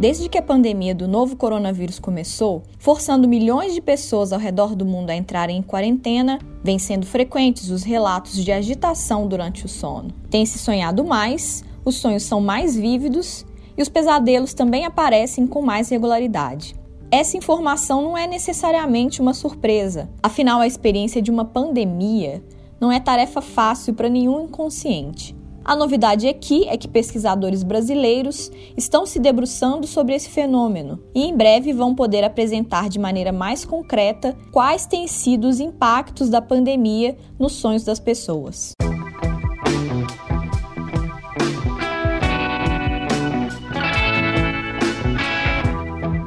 Desde 0.00 0.30
que 0.30 0.38
a 0.38 0.42
pandemia 0.42 0.94
do 0.94 1.06
novo 1.06 1.36
coronavírus 1.36 1.98
começou, 1.98 2.62
forçando 2.78 3.28
milhões 3.28 3.74
de 3.74 3.82
pessoas 3.82 4.32
ao 4.32 4.40
redor 4.40 4.74
do 4.74 4.86
mundo 4.86 5.10
a 5.10 5.14
entrarem 5.14 5.58
em 5.58 5.62
quarentena, 5.62 6.38
vêm 6.64 6.78
sendo 6.78 7.04
frequentes 7.04 7.68
os 7.68 7.82
relatos 7.82 8.42
de 8.42 8.50
agitação 8.50 9.28
durante 9.28 9.66
o 9.66 9.68
sono. 9.68 10.10
Tem 10.30 10.46
se 10.46 10.58
sonhado 10.58 11.04
mais, 11.04 11.62
os 11.84 11.96
sonhos 11.96 12.22
são 12.22 12.40
mais 12.40 12.74
vívidos 12.74 13.44
e 13.76 13.82
os 13.82 13.90
pesadelos 13.90 14.54
também 14.54 14.86
aparecem 14.86 15.46
com 15.46 15.60
mais 15.60 15.90
regularidade. 15.90 16.74
Essa 17.10 17.36
informação 17.36 18.00
não 18.00 18.16
é 18.16 18.26
necessariamente 18.26 19.20
uma 19.20 19.34
surpresa, 19.34 20.08
afinal, 20.22 20.62
a 20.62 20.66
experiência 20.66 21.20
de 21.20 21.30
uma 21.30 21.44
pandemia 21.44 22.42
não 22.80 22.90
é 22.90 22.98
tarefa 22.98 23.42
fácil 23.42 23.92
para 23.92 24.08
nenhum 24.08 24.44
inconsciente. 24.44 25.36
A 25.62 25.76
novidade 25.76 26.26
aqui 26.26 26.66
é 26.68 26.76
que 26.76 26.88
pesquisadores 26.88 27.62
brasileiros 27.62 28.50
estão 28.76 29.04
se 29.04 29.18
debruçando 29.18 29.86
sobre 29.86 30.14
esse 30.14 30.30
fenômeno 30.30 30.98
e 31.14 31.22
em 31.22 31.36
breve 31.36 31.72
vão 31.72 31.94
poder 31.94 32.24
apresentar 32.24 32.88
de 32.88 32.98
maneira 32.98 33.30
mais 33.30 33.64
concreta 33.64 34.34
quais 34.50 34.86
têm 34.86 35.06
sido 35.06 35.46
os 35.46 35.60
impactos 35.60 36.30
da 36.30 36.40
pandemia 36.40 37.16
nos 37.38 37.52
sonhos 37.52 37.84
das 37.84 38.00
pessoas. 38.00 38.72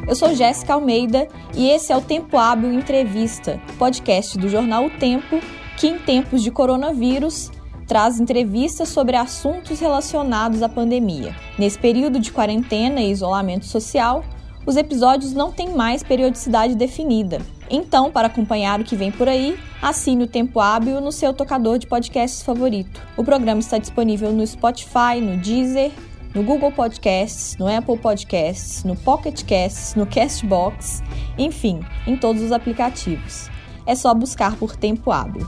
Eu 0.08 0.16
sou 0.16 0.36
Jéssica 0.36 0.76
Almeida 0.76 1.28
e 1.56 1.68
esse 1.72 1.92
é 1.92 1.98
o 1.98 2.02
Tempo 2.02 2.38
Hábil 2.38 2.72
Entrevista, 2.72 3.60
podcast 3.80 4.38
do 4.38 4.48
jornal 4.48 4.86
O 4.86 4.90
Tempo, 4.92 5.40
que 5.76 5.88
em 5.88 5.98
tempos 5.98 6.44
de 6.44 6.52
coronavírus 6.52 7.50
traz 7.94 8.20
entrevistas 8.20 8.90
sobre 8.90 9.16
assuntos 9.16 9.80
relacionados 9.80 10.64
à 10.64 10.68
pandemia. 10.68 11.36
Nesse 11.60 11.78
período 11.78 12.20
de 12.20 12.32
quarentena 12.32 13.00
e 13.00 13.12
isolamento 13.12 13.68
social, 13.68 14.26
os 14.66 14.76
episódios 14.76 15.32
não 15.32 15.52
têm 15.52 15.76
mais 15.76 16.02
periodicidade 16.02 16.74
definida. 16.74 17.40
Então, 17.70 18.12
para 18.12 18.26
acompanhar 18.26 18.82
o 18.82 18.84
que 18.84 18.96
vem 18.96 19.12
por 19.12 19.30
aí, 19.30 19.60
assine 19.80 20.24
o 20.24 20.28
Tempo 20.28 20.60
Hábil 20.60 21.00
no 21.02 21.12
seu 21.12 21.36
tocador 21.36 21.78
de 21.78 21.86
podcasts 21.86 22.42
favorito. 22.42 23.00
O 23.16 23.24
programa 23.24 23.60
está 23.60 23.78
disponível 23.78 24.34
no 24.34 24.48
Spotify, 24.48 25.22
no 25.22 25.38
Deezer, 25.38 25.92
no 26.34 26.42
Google 26.42 26.72
Podcasts, 26.72 27.56
no 27.60 27.68
Apple 27.68 28.00
Podcasts, 28.00 28.84
no 28.84 28.96
Pocket 28.96 29.44
Casts, 29.44 29.94
no 29.94 30.08
Castbox, 30.08 31.04
enfim, 31.38 31.80
em 32.08 32.18
todos 32.18 32.42
os 32.42 32.52
aplicativos. 32.52 33.52
É 33.86 33.94
só 33.94 34.16
buscar 34.16 34.56
por 34.56 34.76
Tempo 34.76 35.12
Hábil. 35.12 35.48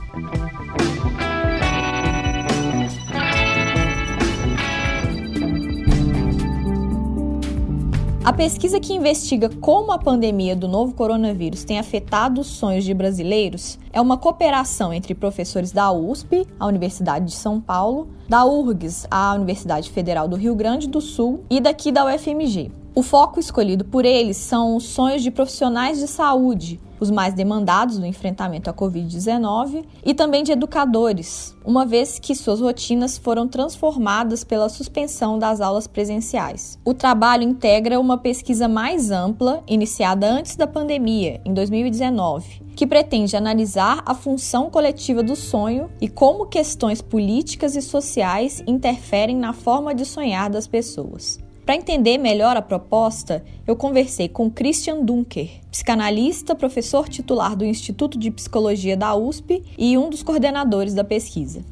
A 8.26 8.34
pesquisa 8.34 8.80
que 8.80 8.92
investiga 8.92 9.50
como 9.62 9.92
a 9.92 10.00
pandemia 10.00 10.56
do 10.56 10.68
novo 10.68 10.96
coronavírus 10.96 11.64
tem 11.64 11.78
afetado 11.78 12.42
os 12.42 12.48
sonhos 12.48 12.84
de 12.84 12.92
brasileiros 12.92 13.78
é 13.94 14.02
uma 14.02 14.18
cooperação 14.18 14.92
entre 14.92 15.14
professores 15.14 15.72
da 15.72 15.92
USP, 15.92 16.44
a 16.60 16.66
Universidade 16.66 17.26
de 17.26 17.36
São 17.36 17.62
Paulo, 17.62 18.08
da 18.28 18.44
URGS, 18.44 19.06
a 19.12 19.36
Universidade 19.36 19.92
Federal 19.92 20.28
do 20.28 20.36
Rio 20.36 20.56
Grande 20.56 20.88
do 20.88 21.00
Sul, 21.00 21.44
e 21.52 21.62
daqui 21.62 21.92
da 21.92 22.04
UFMG. 22.04 22.72
O 22.96 23.04
foco 23.04 23.40
escolhido 23.40 23.86
por 23.86 24.06
eles 24.06 24.38
são 24.38 24.76
os 24.76 24.86
sonhos 24.86 25.22
de 25.22 25.30
profissionais 25.30 26.00
de 26.00 26.08
saúde, 26.08 26.80
os 27.06 27.12
mais 27.12 27.34
demandados 27.34 28.00
no 28.00 28.06
enfrentamento 28.06 28.70
à 28.70 28.74
Covid-19, 28.74 29.86
e 30.04 30.14
também 30.14 30.44
de 30.44 30.52
educadores, 30.52 31.56
uma 31.64 31.86
vez 31.86 32.20
que 32.20 32.36
suas 32.36 32.60
rotinas 32.60 33.18
foram 33.18 33.48
transformadas 33.48 34.44
pela 34.44 34.70
suspensão 34.70 35.38
das 35.38 35.62
aulas 35.62 35.88
presenciais. 35.88 36.80
O 36.84 36.94
trabalho 36.94 37.44
integra 37.44 38.00
uma 38.00 38.18
pesquisa 38.18 38.68
mais 38.68 39.12
ampla, 39.12 39.64
iniciada 39.68 40.28
antes 40.28 40.56
da 40.56 40.66
pandemia, 40.66 41.40
em 41.46 41.54
2019, 41.54 42.64
que 42.76 42.88
pretende 42.88 43.38
analisar 43.38 44.02
a 44.06 44.16
função 44.16 44.70
coletiva 44.70 45.22
do 45.22 45.36
sonho 45.36 45.90
e 46.02 46.10
como 46.10 46.48
questões 46.48 47.02
políticas 47.02 47.76
e 47.76 47.82
sociais 47.82 48.64
interferem 48.68 49.38
na 49.38 49.54
forma 49.54 49.94
de 49.94 50.06
sonhar 50.06 50.50
das 50.50 50.68
pessoas. 50.68 51.45
Para 51.66 51.76
entender 51.78 52.20
melhor 52.20 52.56
a 52.56 52.62
proposta, 52.62 53.44
eu 53.66 53.76
conversei 53.76 54.30
com 54.30 54.52
Christian 54.52 55.04
Dunker, 55.04 55.50
psicanalista, 55.72 56.54
professor 56.54 57.10
titular 57.10 57.56
do 57.56 57.66
Instituto 57.66 58.20
de 58.20 58.30
Psicologia 58.30 58.96
da 58.96 59.16
USP 59.16 59.64
e 59.76 59.98
um 59.98 60.08
dos 60.08 60.22
coordenadores 60.22 60.94
da 60.94 61.04
pesquisa. 61.04 61.66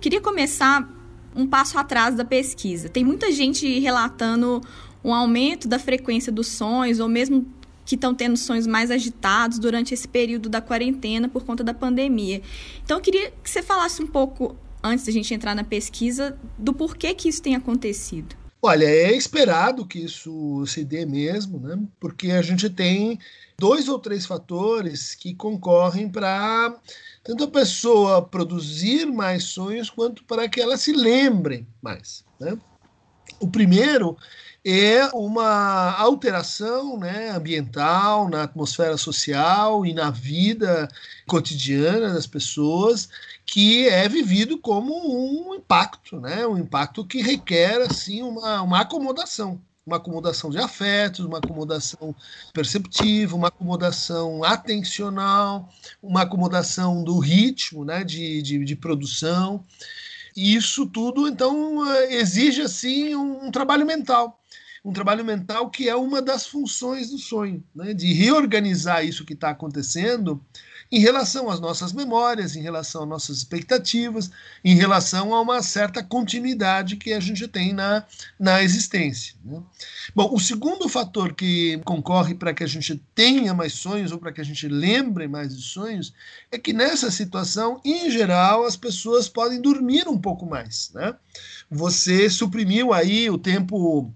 Queria 0.00 0.20
começar 0.20 0.88
um 1.34 1.44
passo 1.44 1.76
atrás 1.76 2.14
da 2.14 2.24
pesquisa. 2.24 2.88
Tem 2.88 3.04
muita 3.04 3.32
gente 3.32 3.80
relatando 3.80 4.60
um 5.02 5.12
aumento 5.12 5.66
da 5.66 5.80
frequência 5.80 6.30
dos 6.30 6.46
sonhos, 6.46 7.00
ou 7.00 7.08
mesmo 7.08 7.44
que 7.84 7.96
estão 7.96 8.14
tendo 8.14 8.36
sonhos 8.36 8.66
mais 8.66 8.92
agitados 8.92 9.58
durante 9.58 9.92
esse 9.92 10.06
período 10.06 10.48
da 10.48 10.60
quarentena 10.60 11.28
por 11.28 11.44
conta 11.44 11.64
da 11.64 11.74
pandemia. 11.74 12.42
Então, 12.84 12.98
eu 12.98 13.02
queria 13.02 13.32
que 13.42 13.50
você 13.50 13.60
falasse 13.60 14.00
um 14.00 14.06
pouco, 14.06 14.54
antes 14.80 15.04
da 15.04 15.10
gente 15.10 15.34
entrar 15.34 15.54
na 15.56 15.64
pesquisa, 15.64 16.38
do 16.56 16.72
porquê 16.72 17.12
que 17.12 17.28
isso 17.28 17.42
tem 17.42 17.56
acontecido. 17.56 18.45
Olha, 18.66 18.84
é 18.84 19.12
esperado 19.12 19.86
que 19.86 20.00
isso 20.00 20.66
se 20.66 20.84
dê 20.84 21.06
mesmo, 21.06 21.60
né? 21.60 21.78
porque 22.00 22.32
a 22.32 22.42
gente 22.42 22.68
tem 22.68 23.16
dois 23.56 23.88
ou 23.88 23.96
três 23.96 24.26
fatores 24.26 25.14
que 25.14 25.32
concorrem 25.36 26.08
para 26.08 26.76
tanto 27.22 27.44
a 27.44 27.48
pessoa 27.48 28.20
produzir 28.20 29.06
mais 29.06 29.44
sonhos 29.44 29.88
quanto 29.88 30.24
para 30.24 30.48
que 30.48 30.60
ela 30.60 30.76
se 30.76 30.92
lembre 30.92 31.64
mais. 31.80 32.24
Né? 32.40 32.58
O 33.40 33.48
primeiro 33.48 34.16
é 34.64 35.06
uma 35.14 35.92
alteração 35.92 36.98
né, 36.98 37.30
ambiental 37.30 38.28
na 38.28 38.42
atmosfera 38.42 38.96
social 38.96 39.86
e 39.86 39.94
na 39.94 40.10
vida 40.10 40.88
cotidiana 41.26 42.12
das 42.12 42.26
pessoas 42.26 43.08
que 43.44 43.88
é 43.88 44.08
vivido 44.08 44.58
como 44.58 44.92
um 44.92 45.54
impacto, 45.54 46.20
né, 46.20 46.44
um 46.46 46.58
impacto 46.58 47.04
que 47.06 47.22
requer 47.22 47.82
assim 47.82 48.22
uma, 48.22 48.60
uma 48.62 48.80
acomodação 48.80 49.60
uma 49.86 49.98
acomodação 49.98 50.50
de 50.50 50.58
afetos, 50.58 51.24
uma 51.24 51.38
acomodação 51.38 52.12
perceptiva, 52.52 53.36
uma 53.36 53.48
acomodação 53.48 54.42
atencional, 54.42 55.72
uma 56.02 56.22
acomodação 56.22 57.04
do 57.04 57.20
ritmo 57.20 57.84
né, 57.84 58.02
de, 58.02 58.42
de, 58.42 58.64
de 58.64 58.74
produção. 58.74 59.64
E 60.36 60.54
isso 60.54 60.86
tudo, 60.86 61.26
então, 61.26 61.82
exige 62.10 62.62
assim 62.62 63.14
um, 63.14 63.46
um 63.46 63.50
trabalho 63.50 63.86
mental 63.86 64.40
um 64.86 64.92
trabalho 64.92 65.24
mental 65.24 65.68
que 65.68 65.88
é 65.88 65.96
uma 65.96 66.22
das 66.22 66.46
funções 66.46 67.10
do 67.10 67.18
sonho, 67.18 67.60
né? 67.74 67.92
de 67.92 68.12
reorganizar 68.12 69.04
isso 69.04 69.24
que 69.24 69.32
está 69.32 69.50
acontecendo 69.50 70.40
em 70.90 70.98
relação 70.98 71.50
às 71.50 71.60
nossas 71.60 71.92
memórias, 71.92 72.56
em 72.56 72.62
relação 72.62 73.02
às 73.02 73.08
nossas 73.08 73.38
expectativas, 73.38 74.30
em 74.64 74.74
relação 74.74 75.34
a 75.34 75.40
uma 75.40 75.62
certa 75.62 76.02
continuidade 76.02 76.96
que 76.96 77.12
a 77.12 77.20
gente 77.20 77.46
tem 77.48 77.72
na, 77.72 78.04
na 78.38 78.62
existência. 78.62 79.34
Né? 79.44 79.60
Bom, 80.14 80.32
o 80.32 80.38
segundo 80.38 80.88
fator 80.88 81.34
que 81.34 81.78
concorre 81.84 82.34
para 82.34 82.54
que 82.54 82.64
a 82.64 82.66
gente 82.66 83.00
tenha 83.14 83.52
mais 83.52 83.72
sonhos 83.72 84.12
ou 84.12 84.18
para 84.18 84.32
que 84.32 84.40
a 84.40 84.44
gente 84.44 84.68
lembre 84.68 85.26
mais 85.26 85.56
de 85.56 85.62
sonhos 85.62 86.12
é 86.50 86.58
que 86.58 86.72
nessa 86.72 87.10
situação, 87.10 87.80
em 87.84 88.10
geral, 88.10 88.64
as 88.64 88.76
pessoas 88.76 89.28
podem 89.28 89.60
dormir 89.60 90.08
um 90.08 90.18
pouco 90.18 90.46
mais. 90.46 90.90
Né? 90.94 91.14
Você 91.70 92.30
suprimiu 92.30 92.92
aí 92.92 93.28
o 93.28 93.38
tempo 93.38 94.12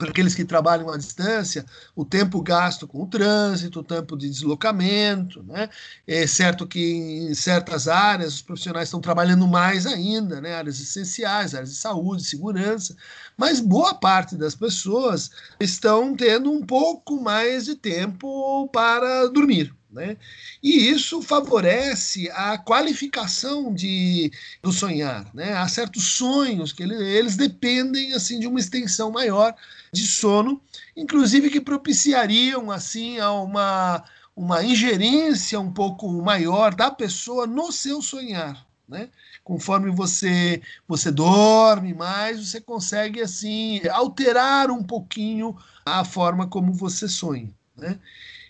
para 0.00 0.08
aqueles 0.08 0.34
que 0.34 0.46
trabalham 0.46 0.88
à 0.88 0.96
distância, 0.96 1.64
o 1.94 2.06
tempo 2.06 2.40
gasto 2.40 2.88
com 2.88 3.02
o 3.02 3.06
trânsito, 3.06 3.80
o 3.80 3.84
tempo 3.84 4.16
de 4.16 4.30
deslocamento, 4.30 5.42
né? 5.42 5.68
É 6.06 6.26
certo 6.26 6.66
que 6.66 6.80
em 6.80 7.34
certas 7.34 7.86
áreas 7.86 8.36
os 8.36 8.42
profissionais 8.42 8.88
estão 8.88 9.00
trabalhando 9.00 9.46
mais 9.46 9.84
ainda, 9.84 10.40
né? 10.40 10.54
Áreas 10.54 10.80
essenciais, 10.80 11.54
áreas 11.54 11.70
de 11.70 11.76
saúde, 11.76 12.24
segurança, 12.24 12.96
mas 13.36 13.60
boa 13.60 13.92
parte 13.94 14.36
das 14.36 14.54
pessoas 14.54 15.30
estão 15.60 16.16
tendo 16.16 16.50
um 16.50 16.64
pouco 16.64 17.20
mais 17.20 17.66
de 17.66 17.74
tempo 17.74 18.68
para 18.72 19.26
dormir, 19.28 19.74
né? 19.92 20.16
E 20.62 20.88
isso 20.90 21.20
favorece 21.20 22.30
a 22.30 22.56
qualificação 22.56 23.74
de, 23.74 24.30
do 24.62 24.72
sonhar. 24.72 25.26
Né? 25.34 25.52
Há 25.52 25.66
certos 25.68 26.04
sonhos 26.12 26.72
que 26.72 26.82
ele, 26.82 26.94
eles 26.94 27.36
dependem 27.36 28.12
assim 28.12 28.38
de 28.38 28.46
uma 28.46 28.60
extensão 28.60 29.10
maior 29.10 29.54
de 29.92 30.06
sono, 30.06 30.60
inclusive 30.96 31.50
que 31.50 31.60
propiciariam 31.60 32.70
assim 32.70 33.18
a 33.18 33.32
uma, 33.32 34.04
uma 34.36 34.62
ingerência 34.64 35.58
um 35.58 35.72
pouco 35.72 36.08
maior 36.22 36.74
da 36.74 36.90
pessoa 36.90 37.46
no 37.46 37.72
seu 37.72 38.00
sonhar. 38.00 38.64
Né? 38.88 39.08
Conforme 39.44 39.90
você 39.90 40.60
você 40.86 41.10
dorme 41.10 41.94
mais, 41.94 42.48
você 42.48 42.60
consegue 42.60 43.20
assim 43.20 43.80
alterar 43.88 44.70
um 44.70 44.82
pouquinho 44.82 45.56
a 45.84 46.04
forma 46.04 46.46
como 46.48 46.72
você 46.72 47.08
sonha. 47.08 47.48
Né? 47.80 47.98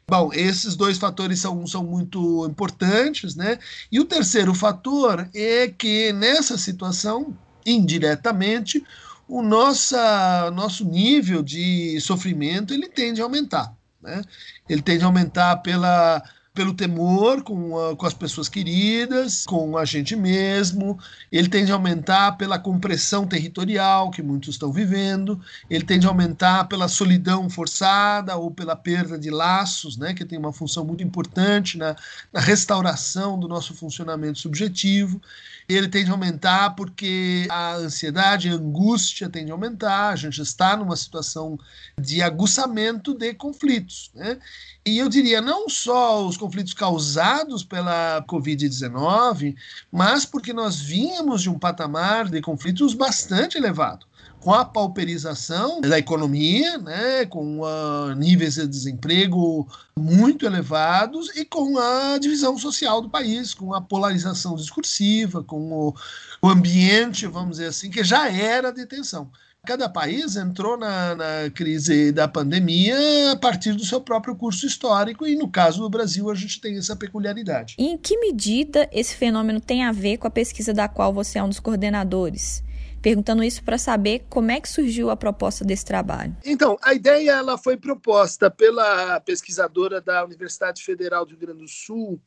Bom, 0.07 0.31
esses 0.35 0.75
dois 0.75 0.99
fatores 0.99 1.39
são, 1.39 1.67
são 1.67 1.85
muito 1.85 2.45
importantes, 2.47 3.37
né? 3.37 3.59
E 3.93 4.01
o 4.01 4.05
terceiro 4.05 4.53
fator 4.53 5.29
é 5.33 5.69
que 5.69 6.13
nessa 6.13 6.59
situação, 6.59 7.33
indiretamente, 7.65 8.85
o 9.29 9.41
nossa, 9.41 10.51
nosso 10.51 10.85
nível 10.85 11.41
de 11.41 12.01
sofrimento 12.01 12.75
ele 12.75 12.89
tende 12.89 13.21
a 13.21 13.25
aumentar. 13.25 13.73
Né? 14.03 14.23
Ele 14.69 14.83
tende 14.83 15.05
a 15.05 15.07
aumentar 15.07 15.59
pela 15.59 16.21
pelo 16.53 16.75
temor 16.75 17.43
com, 17.43 17.79
a, 17.79 17.97
com 17.97 18.07
as 18.07 18.15
pessoas 18.15 18.49
queridas, 18.49 19.45
com 19.47 19.77
a 19.77 19.85
gente 19.85 20.17
mesmo, 20.17 20.99
ele 21.31 21.49
tende 21.49 21.71
a 21.71 21.75
aumentar 21.75 22.33
pela 22.33 22.59
compressão 22.59 23.27
territorial 23.27 24.11
que 24.11 24.21
muitos 24.21 24.51
estão 24.51 24.73
vivendo, 24.73 25.41
ele 25.69 25.85
tende 25.85 26.07
a 26.07 26.09
aumentar 26.09 26.65
pela 26.65 26.89
solidão 26.89 27.49
forçada 27.49 28.37
ou 28.37 28.51
pela 28.51 28.75
perda 28.75 29.17
de 29.17 29.31
laços, 29.31 29.97
né, 29.97 30.13
que 30.13 30.25
tem 30.25 30.39
uma 30.39 30.53
função 30.53 30.85
muito 30.85 31.05
importante 31.05 31.79
na, 31.79 31.95
na 32.33 32.41
restauração 32.41 33.39
do 33.39 33.47
nosso 33.47 33.73
funcionamento 33.75 34.39
subjetivo. 34.39 35.21
Ele 35.69 35.87
tende 35.87 36.11
a 36.11 36.15
aumentar 36.15 36.71
porque 36.71 37.47
a 37.49 37.75
ansiedade, 37.77 38.49
a 38.49 38.55
angústia 38.55 39.29
tende 39.29 39.53
a 39.53 39.55
aumentar, 39.55 40.09
a 40.09 40.17
gente 40.17 40.43
está 40.43 40.77
numa 40.77 40.97
situação 40.97 41.57
de 41.97 42.21
aguçamento 42.21 43.15
de 43.15 43.33
conflitos. 43.35 44.11
Né? 44.13 44.39
E 44.85 44.99
eu 44.99 45.09
diria 45.09 45.41
não 45.41 45.69
só 45.69 46.27
os 46.27 46.37
conflitos 46.41 46.75
causados 46.75 47.63
pela 47.63 48.25
Covid-19, 48.27 49.55
mas 49.93 50.25
porque 50.25 50.53
nós 50.53 50.81
vínhamos 50.81 51.43
de 51.43 51.51
um 51.51 51.59
patamar 51.59 52.29
de 52.29 52.41
conflitos 52.41 52.95
bastante 52.95 53.57
elevado 53.57 54.11
com 54.41 54.55
a 54.55 54.65
pauperização 54.65 55.83
da 55.83 55.99
economia, 55.99 56.79
né, 56.79 57.27
com 57.27 57.61
uh, 57.61 58.15
níveis 58.17 58.55
de 58.55 58.67
desemprego 58.67 59.69
muito 59.95 60.47
elevados 60.47 61.29
e 61.37 61.45
com 61.45 61.79
a 61.79 62.17
divisão 62.19 62.57
social 62.57 63.03
do 63.03 63.11
país, 63.11 63.53
com 63.53 63.75
a 63.75 63.83
polarização 63.83 64.57
discursiva, 64.57 65.45
com 65.45 65.71
o, 65.71 65.95
o 66.41 66.49
ambiente, 66.49 67.27
vamos 67.27 67.59
dizer 67.59 67.67
assim, 67.67 67.91
que 67.91 68.03
já 68.03 68.31
era 68.31 68.73
de 68.73 68.87
tensão. 68.87 69.31
Cada 69.67 69.89
país 69.89 70.37
entrou 70.37 70.77
na, 70.77 71.15
na, 71.15 71.51
crise 71.55 72.13
da 72.13 72.27
pandemia 72.27 73.33
a 73.33 73.37
partir 73.37 73.73
do 73.73 73.85
seu 73.85 74.01
próprio 74.01 74.35
curso 74.35 74.67
histórico, 74.67 75.27
e 75.27 75.37
no 75.37 75.51
caso 75.51 75.81
do 75.81 75.91
Brasil, 75.91 76.31
a 76.31 76.35
gente 76.35 76.61
tem 76.61 76.79
essa 76.79 76.97
peculiaridade. 76.97 77.77
E 77.79 77.89
em 77.89 77.99
que 77.99 78.17
medida 78.19 78.89
esse 78.91 79.15
fenômeno 79.15 79.61
tem 79.61 79.85
a 79.85 79.93
ver 79.93 80.17
com 80.17 80.27
a 80.27 80.31
pesquisa 80.31 80.73
da 80.73 80.89
qual 80.89 81.13
você 81.13 81.39
é 81.39 81.43
um 81.43 81.49
dos 81.49 81.61
coordenadores? 81.61 82.63
Perguntando 83.03 83.43
isso 83.43 83.63
para 83.63 83.79
saber 83.79 84.27
como 84.29 84.51
é 84.51 84.61
que 84.61 84.69
surgiu 84.69 85.11
a 85.11 85.17
proposta 85.17 85.65
desse 85.65 85.85
trabalho. 85.85 86.37
Então, 86.45 86.79
a 86.83 86.93
ideia 86.93 87.33
ela 87.33 87.57
foi 87.57 87.77
proposta 87.77 88.51
pela 88.51 89.21
pesquisadora 89.21 90.01
da 90.01 90.25
Universidade 90.25 90.83
Federal 90.83 91.25
do 91.25 91.31
Rio 91.31 91.39
Grande 91.39 91.61
do 91.61 91.69
Sul, 91.69 92.21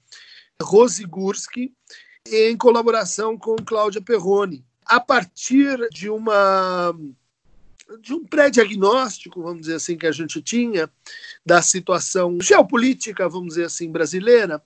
Rose 0.61 1.03
Gursky, 1.03 1.73
em 2.27 2.55
colaboração 2.55 3.37
com 3.37 3.55
Cláudia 3.57 4.01
Perrone, 4.01 4.65
a 4.85 4.99
partir 4.99 5.77
de 5.91 6.09
uma 6.09 6.95
de 8.01 8.13
um 8.13 8.23
pré-diagnóstico, 8.23 9.41
vamos 9.41 9.61
dizer 9.61 9.75
assim, 9.75 9.97
que 9.97 10.07
a 10.07 10.11
gente 10.11 10.41
tinha 10.41 10.89
da 11.45 11.61
situação 11.61 12.37
geopolítica, 12.41 13.27
vamos 13.27 13.49
dizer 13.49 13.65
assim, 13.65 13.91
brasileira, 13.91 14.61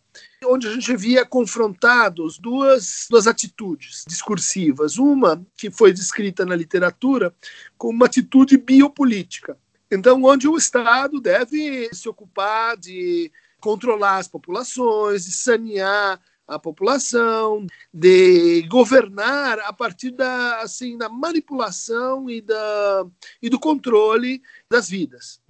onde 0.46 0.68
a 0.68 0.72
gente 0.72 0.96
via 0.96 1.26
confrontados 1.26 2.38
duas, 2.38 3.08
duas 3.10 3.28
atitudes 3.28 4.04
discursivas. 4.08 4.98
Uma 4.98 5.46
que 5.58 5.72
foi 5.72 5.92
descrita 5.92 6.46
na 6.46 6.56
literatura 6.56 7.34
como 7.78 7.94
uma 7.94 8.06
atitude 8.06 8.58
biopolítica. 8.58 9.58
Então, 9.90 10.24
onde 10.24 10.48
o 10.48 10.58
Estado 10.58 11.20
deve 11.22 11.90
se 11.94 12.10
ocupar 12.10 12.76
de 12.78 13.32
controlar 13.60 14.18
as 14.18 14.28
populações, 14.28 15.26
de 15.26 15.32
sanear 15.32 16.20
a 16.48 16.58
população, 16.58 17.68
de 17.94 18.62
governar 18.70 19.60
a 19.60 19.74
partir 19.74 20.12
da, 20.12 20.62
assim, 20.62 20.98
da 20.98 21.10
manipulação 21.10 22.30
e, 22.30 22.42
da, 22.42 23.06
e 23.42 23.50
do 23.50 23.60
controle 23.60 24.42
das 24.70 24.90
vidas. 24.90 25.42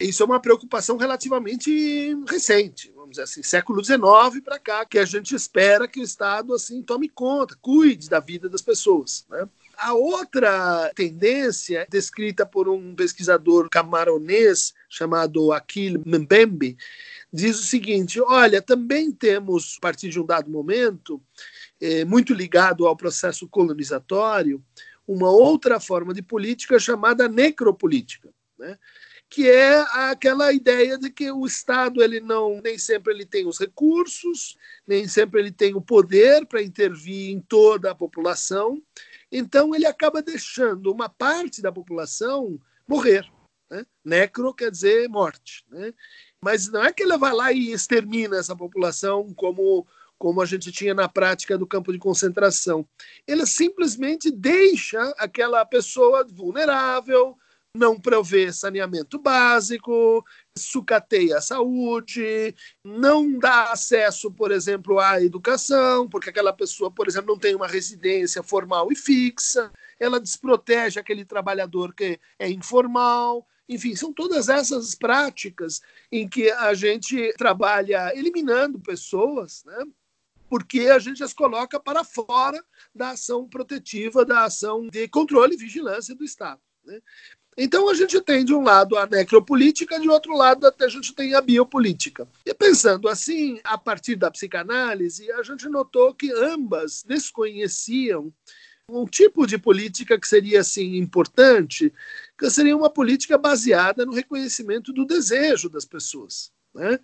Isso 0.00 0.22
é 0.22 0.26
uma 0.26 0.38
preocupação 0.38 0.96
relativamente 0.96 2.16
recente, 2.28 2.92
vamos 2.94 3.10
dizer 3.10 3.22
assim, 3.22 3.42
século 3.42 3.84
XIX 3.84 3.98
para 4.44 4.56
cá, 4.56 4.84
que 4.86 4.96
a 4.96 5.04
gente 5.04 5.34
espera 5.34 5.88
que 5.88 5.98
o 5.98 6.04
Estado 6.04 6.54
assim 6.54 6.80
tome 6.82 7.08
conta, 7.08 7.58
cuide 7.60 8.08
da 8.08 8.20
vida 8.20 8.48
das 8.48 8.62
pessoas. 8.62 9.26
Né? 9.28 9.48
A 9.76 9.94
outra 9.94 10.92
tendência, 10.94 11.84
descrita 11.90 12.46
por 12.46 12.68
um 12.68 12.94
pesquisador 12.94 13.68
camaronês 13.68 14.72
chamado 14.88 15.52
Akil 15.52 16.00
Mbembe, 16.06 16.76
diz 17.32 17.58
o 17.58 17.64
seguinte: 17.64 18.20
olha, 18.20 18.60
também 18.62 19.12
temos, 19.12 19.76
a 19.78 19.80
partir 19.80 20.08
de 20.08 20.20
um 20.20 20.26
dado 20.26 20.50
momento, 20.50 21.22
é, 21.80 22.04
muito 22.04 22.32
ligado 22.34 22.86
ao 22.86 22.96
processo 22.96 23.48
colonizatório, 23.48 24.62
uma 25.06 25.30
outra 25.30 25.80
forma 25.80 26.12
de 26.12 26.22
política 26.22 26.78
chamada 26.78 27.28
necropolítica, 27.28 28.30
né? 28.58 28.78
que 29.30 29.48
é 29.48 29.80
aquela 30.10 30.52
ideia 30.52 30.98
de 30.98 31.10
que 31.10 31.30
o 31.30 31.46
Estado 31.46 32.02
ele 32.02 32.18
não 32.18 32.60
nem 32.62 32.78
sempre 32.78 33.12
ele 33.12 33.26
tem 33.26 33.46
os 33.46 33.58
recursos, 33.58 34.56
nem 34.86 35.06
sempre 35.06 35.40
ele 35.40 35.52
tem 35.52 35.74
o 35.74 35.82
poder 35.82 36.46
para 36.46 36.62
intervir 36.62 37.30
em 37.30 37.40
toda 37.40 37.90
a 37.90 37.94
população, 37.94 38.82
então 39.30 39.74
ele 39.74 39.86
acaba 39.86 40.22
deixando 40.22 40.90
uma 40.90 41.08
parte 41.08 41.60
da 41.60 41.70
população 41.70 42.58
morrer. 42.86 43.30
Né? 43.70 43.84
Necro 44.02 44.54
quer 44.54 44.70
dizer 44.70 45.08
morte. 45.08 45.64
Né? 45.70 45.92
Mas 46.42 46.68
não 46.68 46.82
é 46.82 46.92
que 46.92 47.02
ele 47.02 47.16
vai 47.18 47.32
lá 47.32 47.52
e 47.52 47.72
extermina 47.72 48.36
essa 48.36 48.54
população 48.54 49.32
como, 49.34 49.86
como 50.16 50.40
a 50.40 50.46
gente 50.46 50.70
tinha 50.70 50.94
na 50.94 51.08
prática 51.08 51.58
do 51.58 51.66
campo 51.66 51.92
de 51.92 51.98
concentração. 51.98 52.86
Ele 53.26 53.44
simplesmente 53.44 54.30
deixa 54.30 55.00
aquela 55.18 55.64
pessoa 55.64 56.24
vulnerável, 56.30 57.36
não 57.74 58.00
provê 58.00 58.52
saneamento 58.52 59.18
básico, 59.18 60.24
sucateia 60.56 61.38
a 61.38 61.40
saúde, 61.40 62.54
não 62.84 63.38
dá 63.38 63.72
acesso, 63.72 64.30
por 64.32 64.50
exemplo, 64.50 64.98
à 64.98 65.22
educação, 65.22 66.08
porque 66.08 66.30
aquela 66.30 66.52
pessoa, 66.52 66.90
por 66.90 67.06
exemplo, 67.06 67.32
não 67.32 67.38
tem 67.38 67.54
uma 67.54 67.66
residência 67.66 68.42
formal 68.42 68.90
e 68.90 68.96
fixa, 68.96 69.70
ela 69.98 70.20
desprotege 70.20 70.98
aquele 70.98 71.24
trabalhador 71.24 71.94
que 71.94 72.18
é 72.38 72.48
informal. 72.48 73.46
Enfim, 73.68 73.94
são 73.94 74.12
todas 74.12 74.48
essas 74.48 74.94
práticas 74.94 75.80
em 76.10 76.28
que 76.28 76.50
a 76.50 76.72
gente 76.74 77.32
trabalha 77.36 78.12
eliminando 78.16 78.80
pessoas, 78.80 79.62
né? 79.64 79.84
porque 80.48 80.88
a 80.88 80.98
gente 80.98 81.22
as 81.22 81.32
coloca 81.32 81.78
para 81.78 82.02
fora 82.02 82.62
da 82.94 83.10
ação 83.10 83.46
protetiva, 83.46 84.24
da 84.24 84.44
ação 84.44 84.88
de 84.88 85.06
controle 85.08 85.54
e 85.54 85.58
vigilância 85.58 86.14
do 86.14 86.24
Estado. 86.24 86.60
Né? 86.84 87.00
Então 87.60 87.88
a 87.88 87.94
gente 87.94 88.20
tem 88.20 88.44
de 88.44 88.54
um 88.54 88.62
lado 88.62 88.96
a 88.96 89.04
necropolítica, 89.04 89.98
de 89.98 90.08
outro 90.08 90.32
lado 90.36 90.64
até 90.64 90.84
a 90.84 90.88
gente 90.88 91.12
tem 91.12 91.34
a 91.34 91.40
biopolítica. 91.40 92.26
E 92.46 92.54
pensando 92.54 93.08
assim, 93.08 93.60
a 93.64 93.76
partir 93.76 94.14
da 94.14 94.30
psicanálise, 94.30 95.30
a 95.32 95.42
gente 95.42 95.68
notou 95.68 96.14
que 96.14 96.32
ambas 96.32 97.02
desconheciam 97.02 98.32
um 98.88 99.04
tipo 99.04 99.46
de 99.46 99.58
política 99.58 100.18
que 100.18 100.26
seria 100.26 100.60
assim 100.60 100.96
importante, 100.96 101.92
que 102.38 102.48
seria 102.50 102.76
uma 102.76 102.88
política 102.88 103.36
baseada 103.36 104.06
no 104.06 104.14
reconhecimento 104.14 104.92
do 104.92 105.04
desejo 105.04 105.68
das 105.68 105.84
pessoas, 105.84 106.50
né? 106.74 106.98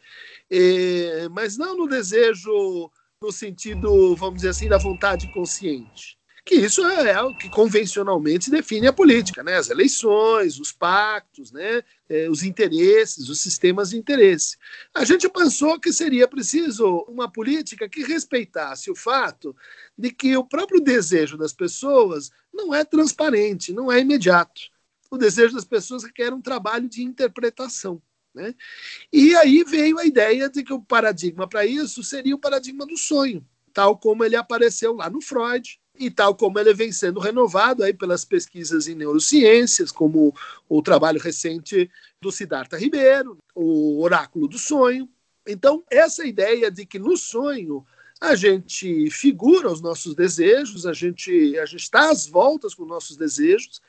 E, 0.50 1.28
mas 1.30 1.56
não 1.56 1.76
no 1.76 1.86
desejo 1.86 2.90
no 3.20 3.30
sentido, 3.30 4.16
vamos 4.16 4.36
dizer 4.36 4.50
assim, 4.50 4.68
da 4.68 4.78
vontade 4.78 5.30
consciente 5.32 6.18
que 6.44 6.56
isso 6.56 6.84
é, 6.84 7.12
é 7.12 7.22
o 7.22 7.34
que 7.34 7.48
convencionalmente 7.48 8.50
define 8.50 8.86
a 8.86 8.92
política, 8.92 9.42
né? 9.42 9.56
As 9.56 9.70
eleições, 9.70 10.60
os 10.60 10.70
pactos, 10.70 11.50
né? 11.50 11.82
É, 12.06 12.28
os 12.28 12.42
interesses, 12.42 13.30
os 13.30 13.40
sistemas 13.40 13.90
de 13.90 13.96
interesse. 13.96 14.58
A 14.92 15.04
gente 15.04 15.26
pensou 15.28 15.80
que 15.80 15.90
seria 15.90 16.28
preciso 16.28 17.06
uma 17.08 17.30
política 17.30 17.88
que 17.88 18.04
respeitasse 18.04 18.90
o 18.90 18.94
fato 18.94 19.56
de 19.96 20.10
que 20.10 20.36
o 20.36 20.44
próprio 20.44 20.80
desejo 20.80 21.38
das 21.38 21.54
pessoas 21.54 22.30
não 22.52 22.74
é 22.74 22.84
transparente, 22.84 23.72
não 23.72 23.90
é 23.90 24.00
imediato. 24.00 24.60
O 25.10 25.16
desejo 25.16 25.54
das 25.54 25.64
pessoas 25.64 26.04
requer 26.04 26.34
um 26.34 26.42
trabalho 26.42 26.88
de 26.88 27.02
interpretação. 27.02 28.02
Né? 28.34 28.54
E 29.10 29.34
aí 29.36 29.64
veio 29.64 29.98
a 29.98 30.04
ideia 30.04 30.50
de 30.50 30.62
que 30.62 30.72
o 30.72 30.82
paradigma 30.82 31.48
para 31.48 31.64
isso 31.64 32.02
seria 32.02 32.34
o 32.34 32.38
paradigma 32.38 32.84
do 32.84 32.98
sonho, 32.98 33.46
tal 33.72 33.96
como 33.96 34.24
ele 34.24 34.36
apareceu 34.36 34.92
lá 34.92 35.08
no 35.08 35.22
Freud, 35.22 35.80
e 35.96 36.10
tal 36.10 36.34
como 36.34 36.58
ele 36.58 36.74
vem 36.74 36.90
sendo 36.90 37.20
renovado 37.20 37.82
aí 37.84 37.94
pelas 37.94 38.24
pesquisas 38.24 38.88
em 38.88 38.94
neurociências, 38.94 39.92
como 39.92 40.34
o 40.68 40.82
trabalho 40.82 41.20
recente 41.20 41.90
do 42.20 42.32
Siddhartha 42.32 42.76
Ribeiro, 42.76 43.38
o 43.54 44.02
Oráculo 44.02 44.48
do 44.48 44.58
Sonho. 44.58 45.08
Então, 45.46 45.84
essa 45.90 46.26
ideia 46.26 46.70
de 46.70 46.84
que 46.84 46.98
no 46.98 47.16
sonho 47.16 47.84
a 48.20 48.34
gente 48.34 49.10
figura 49.10 49.70
os 49.70 49.80
nossos 49.80 50.14
desejos, 50.14 50.86
a 50.86 50.92
gente, 50.92 51.58
a 51.58 51.66
gente 51.66 51.82
está 51.82 52.10
às 52.10 52.26
voltas 52.26 52.74
com 52.74 52.84
nossos 52.84 53.16
desejos, 53.16 53.80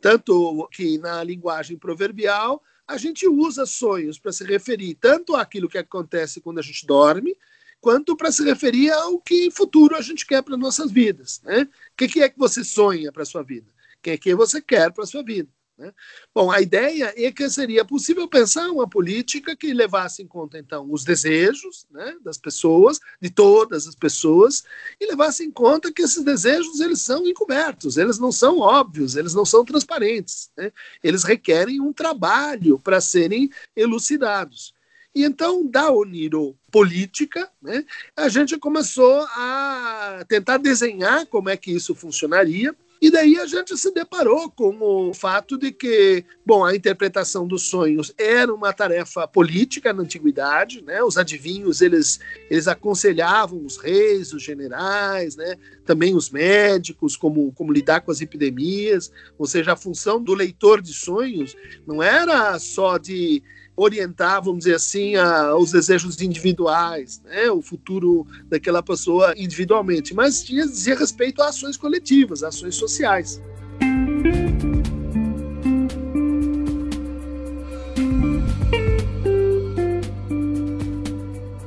tanto 0.00 0.68
que 0.72 0.98
na 0.98 1.22
linguagem 1.22 1.78
proverbial 1.78 2.62
a 2.86 2.98
gente 2.98 3.26
usa 3.26 3.64
sonhos 3.64 4.18
para 4.18 4.32
se 4.32 4.44
referir 4.44 4.94
tanto 4.96 5.34
àquilo 5.34 5.68
que 5.68 5.78
acontece 5.78 6.40
quando 6.40 6.58
a 6.58 6.62
gente 6.62 6.86
dorme, 6.86 7.36
quanto 7.84 8.16
para 8.16 8.32
se 8.32 8.42
referir 8.42 8.90
ao 8.90 9.20
que 9.20 9.50
futuro 9.50 9.94
a 9.94 10.00
gente 10.00 10.26
quer 10.26 10.42
para 10.42 10.56
nossas 10.56 10.90
vidas. 10.90 11.42
Né? 11.44 11.68
O 11.92 11.96
que, 11.96 12.08
que 12.08 12.22
é 12.22 12.30
que 12.30 12.38
você 12.38 12.64
sonha 12.64 13.12
para 13.12 13.26
sua 13.26 13.42
vida? 13.42 13.74
que, 14.04 14.18
que 14.18 14.34
você 14.34 14.60
quer 14.60 14.92
para 14.92 15.06
sua 15.06 15.22
vida. 15.22 15.48
Né? 15.76 15.92
Bom, 16.32 16.52
a 16.52 16.60
ideia 16.60 17.12
é 17.16 17.32
que 17.32 17.48
seria 17.50 17.84
possível 17.84 18.28
pensar 18.28 18.70
uma 18.70 18.88
política 18.88 19.56
que 19.56 19.72
levasse 19.72 20.22
em 20.22 20.26
conta, 20.26 20.56
então, 20.56 20.86
os 20.88 21.02
desejos 21.02 21.84
né, 21.90 22.14
das 22.22 22.38
pessoas, 22.38 23.00
de 23.20 23.28
todas 23.28 23.88
as 23.88 23.94
pessoas, 23.96 24.62
e 25.00 25.06
levasse 25.06 25.42
em 25.42 25.50
conta 25.50 25.92
que 25.92 26.02
esses 26.02 26.22
desejos 26.22 26.80
eles 26.80 27.00
são 27.00 27.26
encobertos, 27.26 27.96
eles 27.96 28.18
não 28.18 28.30
são 28.30 28.58
óbvios, 28.58 29.16
eles 29.16 29.34
não 29.34 29.44
são 29.44 29.64
transparentes, 29.64 30.50
né? 30.56 30.70
eles 31.02 31.24
requerem 31.24 31.80
um 31.80 31.92
trabalho 31.92 32.78
para 32.78 33.00
serem 33.00 33.50
elucidados. 33.74 34.73
E 35.14 35.24
então, 35.24 35.64
da 35.64 35.90
Oniro 35.90 36.56
política, 36.70 37.48
né, 37.62 37.84
a 38.16 38.28
gente 38.28 38.58
começou 38.58 39.24
a 39.36 40.24
tentar 40.28 40.58
desenhar 40.58 41.24
como 41.26 41.48
é 41.48 41.56
que 41.56 41.70
isso 41.70 41.94
funcionaria, 41.94 42.74
e 43.04 43.10
daí 43.10 43.38
a 43.38 43.44
gente 43.44 43.76
se 43.76 43.92
deparou 43.92 44.50
com 44.50 44.78
o 44.80 45.12
fato 45.12 45.58
de 45.58 45.70
que, 45.70 46.24
bom, 46.46 46.64
a 46.64 46.74
interpretação 46.74 47.46
dos 47.46 47.68
sonhos 47.68 48.14
era 48.16 48.52
uma 48.54 48.72
tarefa 48.72 49.28
política 49.28 49.92
na 49.92 50.02
antiguidade, 50.02 50.82
né? 50.82 51.02
Os 51.02 51.18
adivinhos, 51.18 51.82
eles, 51.82 52.18
eles 52.48 52.66
aconselhavam 52.66 53.62
os 53.62 53.76
reis, 53.76 54.32
os 54.32 54.42
generais, 54.42 55.36
né? 55.36 55.56
Também 55.84 56.16
os 56.16 56.30
médicos, 56.30 57.14
como, 57.14 57.52
como 57.52 57.74
lidar 57.74 58.00
com 58.00 58.10
as 58.10 58.22
epidemias. 58.22 59.12
Ou 59.36 59.46
seja, 59.46 59.74
a 59.74 59.76
função 59.76 60.22
do 60.22 60.32
leitor 60.32 60.80
de 60.80 60.94
sonhos 60.94 61.54
não 61.86 62.02
era 62.02 62.58
só 62.58 62.96
de 62.96 63.42
orientar, 63.76 64.42
vamos 64.42 64.60
dizer 64.60 64.76
assim, 64.76 65.16
a, 65.16 65.56
os 65.56 65.72
desejos 65.72 66.20
individuais, 66.20 67.20
né, 67.24 67.50
o 67.50 67.60
futuro 67.60 68.26
daquela 68.46 68.82
pessoa 68.82 69.34
individualmente, 69.36 70.14
mas 70.14 70.44
tinha 70.44 70.66
dizia 70.66 70.96
respeito 70.96 71.42
a 71.42 71.48
ações 71.48 71.76
coletivas, 71.76 72.42
ações 72.42 72.76
sociais. 72.76 73.40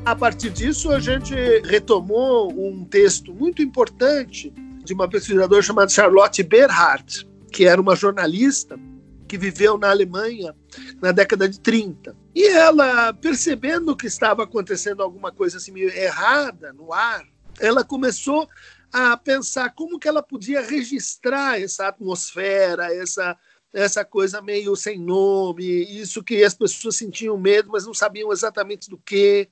A 0.05 0.15
partir 0.15 0.51
disso, 0.51 0.89
a 0.89 1.01
gente 1.01 1.35
retomou 1.65 2.49
um 2.57 2.85
texto 2.85 3.33
muito 3.33 3.61
importante 3.61 4.53
de 4.81 4.93
uma 4.93 5.09
pesquisadora 5.09 5.61
chamada 5.61 5.89
Charlotte 5.89 6.41
Berhardt, 6.43 7.27
que 7.51 7.65
era 7.65 7.81
uma 7.81 7.93
jornalista 7.93 8.79
que 9.27 9.37
viveu 9.37 9.77
na 9.77 9.89
Alemanha 9.89 10.55
na 11.01 11.11
década 11.11 11.47
de 11.47 11.59
30. 11.59 12.15
E 12.33 12.47
ela, 12.47 13.13
percebendo 13.13 13.95
que 13.95 14.07
estava 14.07 14.43
acontecendo 14.43 15.01
alguma 15.01 15.31
coisa 15.31 15.57
assim 15.57 15.71
meio 15.71 15.89
errada 15.89 16.73
no 16.73 16.93
ar, 16.93 17.25
ela 17.59 17.83
começou 17.83 18.47
a 18.91 19.17
pensar 19.17 19.73
como 19.73 19.99
que 19.99 20.07
ela 20.07 20.23
podia 20.23 20.61
registrar 20.61 21.61
essa 21.61 21.87
atmosfera, 21.87 22.93
essa 22.93 23.37
essa 23.73 24.03
coisa 24.03 24.41
meio 24.41 24.75
sem 24.75 24.97
nome, 24.97 25.63
isso 25.65 26.23
que 26.23 26.43
as 26.43 26.53
pessoas 26.53 26.95
sentiam 26.95 27.37
medo, 27.37 27.69
mas 27.71 27.85
não 27.85 27.93
sabiam 27.93 28.31
exatamente 28.31 28.89
do 28.89 28.97
que. 28.97 29.49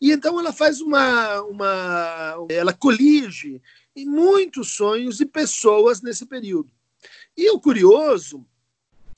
E 0.00 0.10
então 0.10 0.40
ela 0.40 0.52
faz 0.52 0.80
uma, 0.80 1.40
uma 1.42 2.46
ela 2.48 2.72
colige 2.72 3.60
em 3.94 4.06
muitos 4.06 4.74
sonhos 4.74 5.18
de 5.18 5.26
pessoas 5.26 6.00
nesse 6.00 6.26
período. 6.26 6.72
E 7.36 7.50
o 7.50 7.60
curioso 7.60 8.46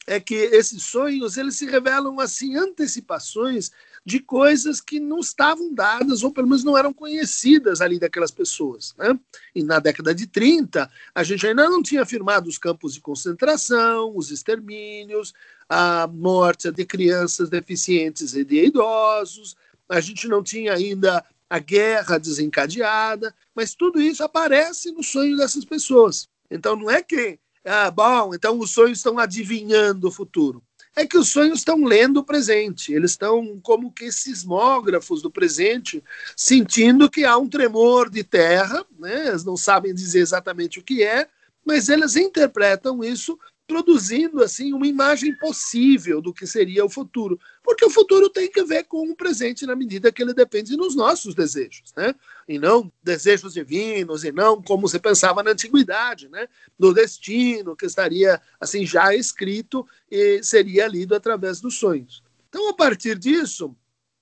é 0.07 0.19
que 0.19 0.35
esses 0.35 0.83
sonhos 0.83 1.37
eles 1.37 1.57
se 1.57 1.67
revelam 1.67 2.19
assim 2.19 2.57
antecipações 2.57 3.71
de 4.05 4.19
coisas 4.19 4.81
que 4.81 4.99
não 4.99 5.21
estavam 5.21 5.73
dadas 5.73 6.25
ou 6.25 6.33
pelo 6.33 6.49
menos 6.49 6.65
não 6.65 6.77
eram 6.77 6.93
conhecidas 6.93 7.81
ali 7.81 7.99
daquelas 7.99 8.33
pessoas. 8.33 8.95
Né? 8.99 9.19
E 9.55 9.63
na 9.63 9.79
década 9.79 10.15
de 10.15 10.27
30, 10.27 10.91
a 11.15 11.23
gente 11.23 11.47
ainda 11.47 11.69
não 11.69 11.83
tinha 11.83 12.03
afirmado 12.03 12.49
os 12.49 12.59
campos 12.59 12.95
de 12.95 13.01
concentração, 13.01 14.13
os 14.17 14.31
extermínios, 14.31 15.33
a 15.69 16.09
morte 16.09 16.71
de 16.73 16.85
crianças 16.85 17.49
deficientes 17.49 18.35
e 18.35 18.45
de 18.45 18.67
idosos, 18.67 19.57
a 19.89 20.01
gente 20.01 20.27
não 20.27 20.43
tinha 20.43 20.73
ainda 20.73 21.25
a 21.49 21.59
guerra 21.59 22.19
desencadeada, 22.19 23.35
mas 23.55 23.75
tudo 23.75 24.01
isso 24.01 24.25
aparece 24.25 24.91
no 24.91 25.03
sonho 25.03 25.37
dessas 25.37 25.65
pessoas. 25.65 26.29
Então 26.51 26.75
não 26.75 26.91
é 26.91 27.03
que 27.03 27.39
ah, 27.65 27.91
bom, 27.91 28.35
então 28.35 28.59
os 28.59 28.71
sonhos 28.71 28.99
estão 28.99 29.19
adivinhando 29.19 30.09
o 30.09 30.13
futuro. 30.13 30.63
É 30.95 31.07
que 31.07 31.17
os 31.17 31.31
sonhos 31.31 31.61
estão 31.61 31.85
lendo 31.85 32.19
o 32.19 32.25
presente, 32.25 32.93
eles 32.93 33.13
estão 33.13 33.59
como 33.63 33.91
que 33.91 34.13
sismógrafos 34.13 35.23
do 35.23 35.31
presente, 35.31 36.05
sentindo 36.37 37.09
que 37.09 37.25
há 37.25 37.39
um 37.39 37.49
tremor 37.49 38.11
de 38.11 38.23
terra, 38.23 38.85
né? 38.99 39.29
eles 39.29 39.43
não 39.43 39.57
sabem 39.57 39.95
dizer 39.95 40.21
exatamente 40.21 40.79
o 40.79 40.83
que 40.83 41.03
é, 41.03 41.29
mas 41.65 41.89
eles 41.89 42.17
interpretam 42.17 43.03
isso 43.03 43.39
produzindo 43.67 44.43
assim 44.43 44.73
uma 44.73 44.87
imagem 44.87 45.37
possível 45.37 46.21
do 46.21 46.33
que 46.33 46.47
seria 46.47 46.85
o 46.85 46.91
futuro, 46.91 47.39
porque 47.63 47.85
o 47.85 47.91
futuro 47.91 48.29
tem 48.29 48.51
que 48.51 48.63
ver 48.65 48.85
com 48.85 49.09
o 49.11 49.17
presente 49.17 49.65
na 49.67 49.77
medida 49.77 50.13
que 50.13 50.23
ele 50.23 50.35
depende 50.35 50.77
dos 50.77 50.95
nossos 50.95 51.35
desejos, 51.35 51.93
né? 51.97 52.15
E 52.49 52.59
não 52.59 52.93
desejos 53.03 53.55
divinos 53.55 54.25
e 54.25 54.33
não 54.33 54.61
como 54.61 54.89
se 54.89 54.99
pensava 54.99 55.43
na 55.43 55.53
antiguidade, 55.53 56.29
né? 56.29 56.49
Do 56.79 56.93
destino 56.93 57.77
que 57.77 57.87
estaria 57.87 58.41
assim 58.61 58.85
já 58.85 59.15
escrito 59.15 59.87
e 60.11 60.43
seria 60.43 60.87
lido 60.87 61.15
através 61.15 61.61
dos 61.61 61.79
sonhos. 61.79 62.23
Então, 62.49 62.69
a 62.69 62.75
partir 62.75 63.19
disso, 63.19 63.75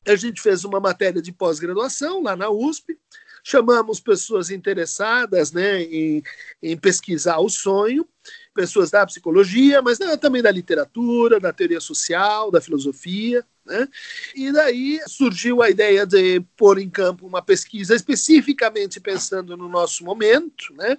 a 0.06 0.14
gente 0.16 0.40
fez 0.40 0.64
uma 0.64 0.78
matéria 0.78 1.20
de 1.20 1.32
pós-graduação 1.32 2.23
lá 2.23 2.37
na 2.37 2.49
USP, 2.49 2.97
chamamos 3.42 4.00
pessoas 4.00 4.50
interessadas 4.50 5.50
né, 5.50 5.82
em, 5.82 6.23
em 6.62 6.76
pesquisar 6.76 7.38
o 7.38 7.49
sonho 7.49 8.06
pessoas 8.54 8.90
da 8.90 9.07
psicologia, 9.07 9.80
mas 9.80 9.99
né, 9.99 10.16
também 10.16 10.42
da 10.42 10.50
literatura, 10.50 11.40
da 11.40 11.52
teoria 11.52 11.80
social, 11.80 12.50
da 12.50 12.61
filosofia. 12.61 13.45
Né? 13.64 13.88
E 14.35 14.52
daí 14.52 15.00
surgiu 15.07 15.62
a 15.62 15.71
ideia 15.71 16.07
de 16.07 16.40
pôr 16.57 16.78
em 16.78 16.90
campo 16.90 17.26
uma 17.26 17.42
pesquisa 17.42 17.95
especificamente 17.95 19.00
pensando 19.00 19.57
no 19.57 19.69
nosso 19.69 20.04
momento, 20.04 20.75
né? 20.75 20.97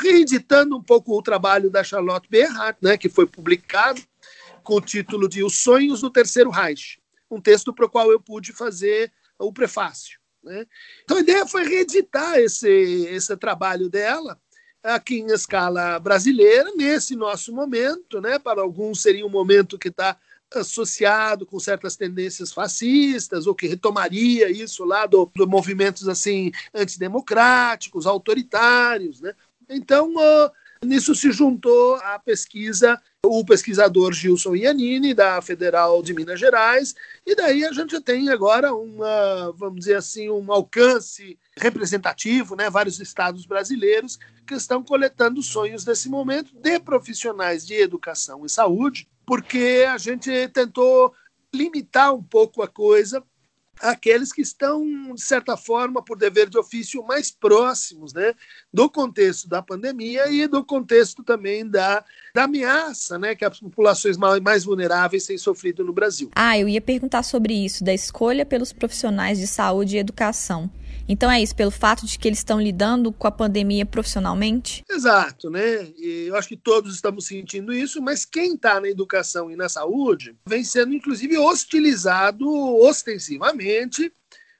reeditando 0.00 0.76
um 0.76 0.82
pouco 0.82 1.16
o 1.16 1.22
trabalho 1.22 1.70
da 1.70 1.82
Charlotte 1.82 2.28
Berhardt, 2.30 2.78
né, 2.80 2.96
que 2.96 3.08
foi 3.08 3.26
publicado 3.26 4.00
com 4.62 4.76
o 4.76 4.80
título 4.80 5.28
de 5.28 5.42
Os 5.42 5.58
Sonhos 5.58 6.00
do 6.00 6.10
Terceiro 6.10 6.50
Reich, 6.50 7.00
um 7.30 7.40
texto 7.40 7.74
para 7.74 7.86
o 7.86 7.90
qual 7.90 8.10
eu 8.12 8.20
pude 8.20 8.52
fazer 8.52 9.12
o 9.38 9.52
prefácio. 9.52 10.20
Né? 10.42 10.66
Então 11.02 11.16
a 11.16 11.20
ideia 11.20 11.46
foi 11.46 11.64
reeditar 11.64 12.38
esse, 12.38 12.68
esse 12.68 13.36
trabalho 13.36 13.88
dela 13.88 14.40
aqui 14.82 15.20
em 15.20 15.26
escala 15.26 15.98
brasileira, 15.98 16.72
nesse 16.74 17.14
nosso 17.14 17.52
momento, 17.52 18.20
né? 18.20 18.38
Para 18.38 18.62
alguns 18.62 19.02
seria 19.02 19.24
um 19.24 19.30
momento 19.30 19.78
que 19.78 19.88
está 19.88 20.16
associado 20.54 21.46
com 21.46 21.58
certas 21.58 21.96
tendências 21.96 22.52
fascistas 22.52 23.46
ou 23.46 23.54
que 23.54 23.66
retomaria 23.66 24.50
isso 24.50 24.84
lá 24.84 25.06
do, 25.06 25.30
do 25.34 25.46
movimentos 25.46 26.08
assim 26.08 26.52
antidemocráticos, 26.74 28.06
autoritários, 28.06 29.20
né? 29.20 29.34
Então 29.68 30.14
uh, 30.14 30.50
nisso 30.84 31.14
se 31.14 31.30
juntou 31.30 31.96
a 31.96 32.18
pesquisa 32.18 33.00
o 33.24 33.44
pesquisador 33.44 34.12
Gilson 34.12 34.56
Iannini, 34.56 35.14
da 35.14 35.40
Federal 35.40 36.02
de 36.02 36.12
Minas 36.12 36.40
Gerais, 36.40 36.92
e 37.24 37.36
daí 37.36 37.64
a 37.64 37.72
gente 37.72 38.00
tem 38.00 38.28
agora 38.28 38.74
uma, 38.74 39.52
vamos 39.52 39.78
dizer 39.78 39.96
assim, 39.96 40.28
um 40.28 40.52
alcance 40.52 41.38
representativo, 41.56 42.56
né? 42.56 42.68
vários 42.68 42.98
estados 42.98 43.46
brasileiros 43.46 44.18
que 44.44 44.54
estão 44.54 44.82
coletando 44.82 45.40
sonhos 45.40 45.84
desse 45.84 46.08
momento 46.08 46.52
de 46.56 46.80
profissionais 46.80 47.64
de 47.64 47.74
educação 47.74 48.44
e 48.44 48.50
saúde, 48.50 49.08
porque 49.24 49.86
a 49.88 49.96
gente 49.98 50.48
tentou 50.48 51.14
limitar 51.54 52.12
um 52.12 52.22
pouco 52.22 52.60
a 52.60 52.66
coisa 52.66 53.22
aqueles 53.80 54.32
que 54.32 54.42
estão, 54.42 55.14
de 55.14 55.20
certa 55.20 55.56
forma, 55.56 56.02
por 56.02 56.16
dever 56.16 56.48
de 56.48 56.58
ofício, 56.58 57.02
mais 57.04 57.30
próximos 57.30 58.12
né, 58.12 58.34
do 58.72 58.88
contexto 58.88 59.48
da 59.48 59.62
pandemia 59.62 60.30
e 60.30 60.46
do 60.46 60.64
contexto 60.64 61.22
também 61.22 61.66
da, 61.68 62.04
da 62.34 62.44
ameaça 62.44 63.18
né, 63.18 63.34
que 63.34 63.44
as 63.44 63.58
populações 63.58 64.16
mais 64.16 64.64
vulneráveis 64.64 65.26
têm 65.26 65.38
sofrido 65.38 65.84
no 65.84 65.92
Brasil. 65.92 66.30
Ah, 66.34 66.58
eu 66.58 66.68
ia 66.68 66.80
perguntar 66.80 67.22
sobre 67.22 67.54
isso, 67.54 67.82
da 67.82 67.92
escolha 67.92 68.46
pelos 68.46 68.72
profissionais 68.72 69.38
de 69.38 69.46
saúde 69.46 69.96
e 69.96 70.00
educação. 70.00 70.70
Então 71.08 71.30
é 71.30 71.42
isso, 71.42 71.54
pelo 71.54 71.70
fato 71.70 72.06
de 72.06 72.18
que 72.18 72.28
eles 72.28 72.38
estão 72.38 72.60
lidando 72.60 73.12
com 73.12 73.26
a 73.26 73.30
pandemia 73.30 73.84
profissionalmente? 73.84 74.84
Exato, 74.88 75.50
né? 75.50 75.88
E 75.96 76.26
eu 76.28 76.36
acho 76.36 76.48
que 76.48 76.56
todos 76.56 76.94
estamos 76.94 77.26
sentindo 77.26 77.72
isso, 77.72 78.00
mas 78.00 78.24
quem 78.24 78.54
está 78.54 78.80
na 78.80 78.88
educação 78.88 79.50
e 79.50 79.56
na 79.56 79.68
saúde 79.68 80.36
vem 80.46 80.64
sendo, 80.64 80.94
inclusive, 80.94 81.36
hostilizado 81.38 82.48
ostensivamente 82.80 84.12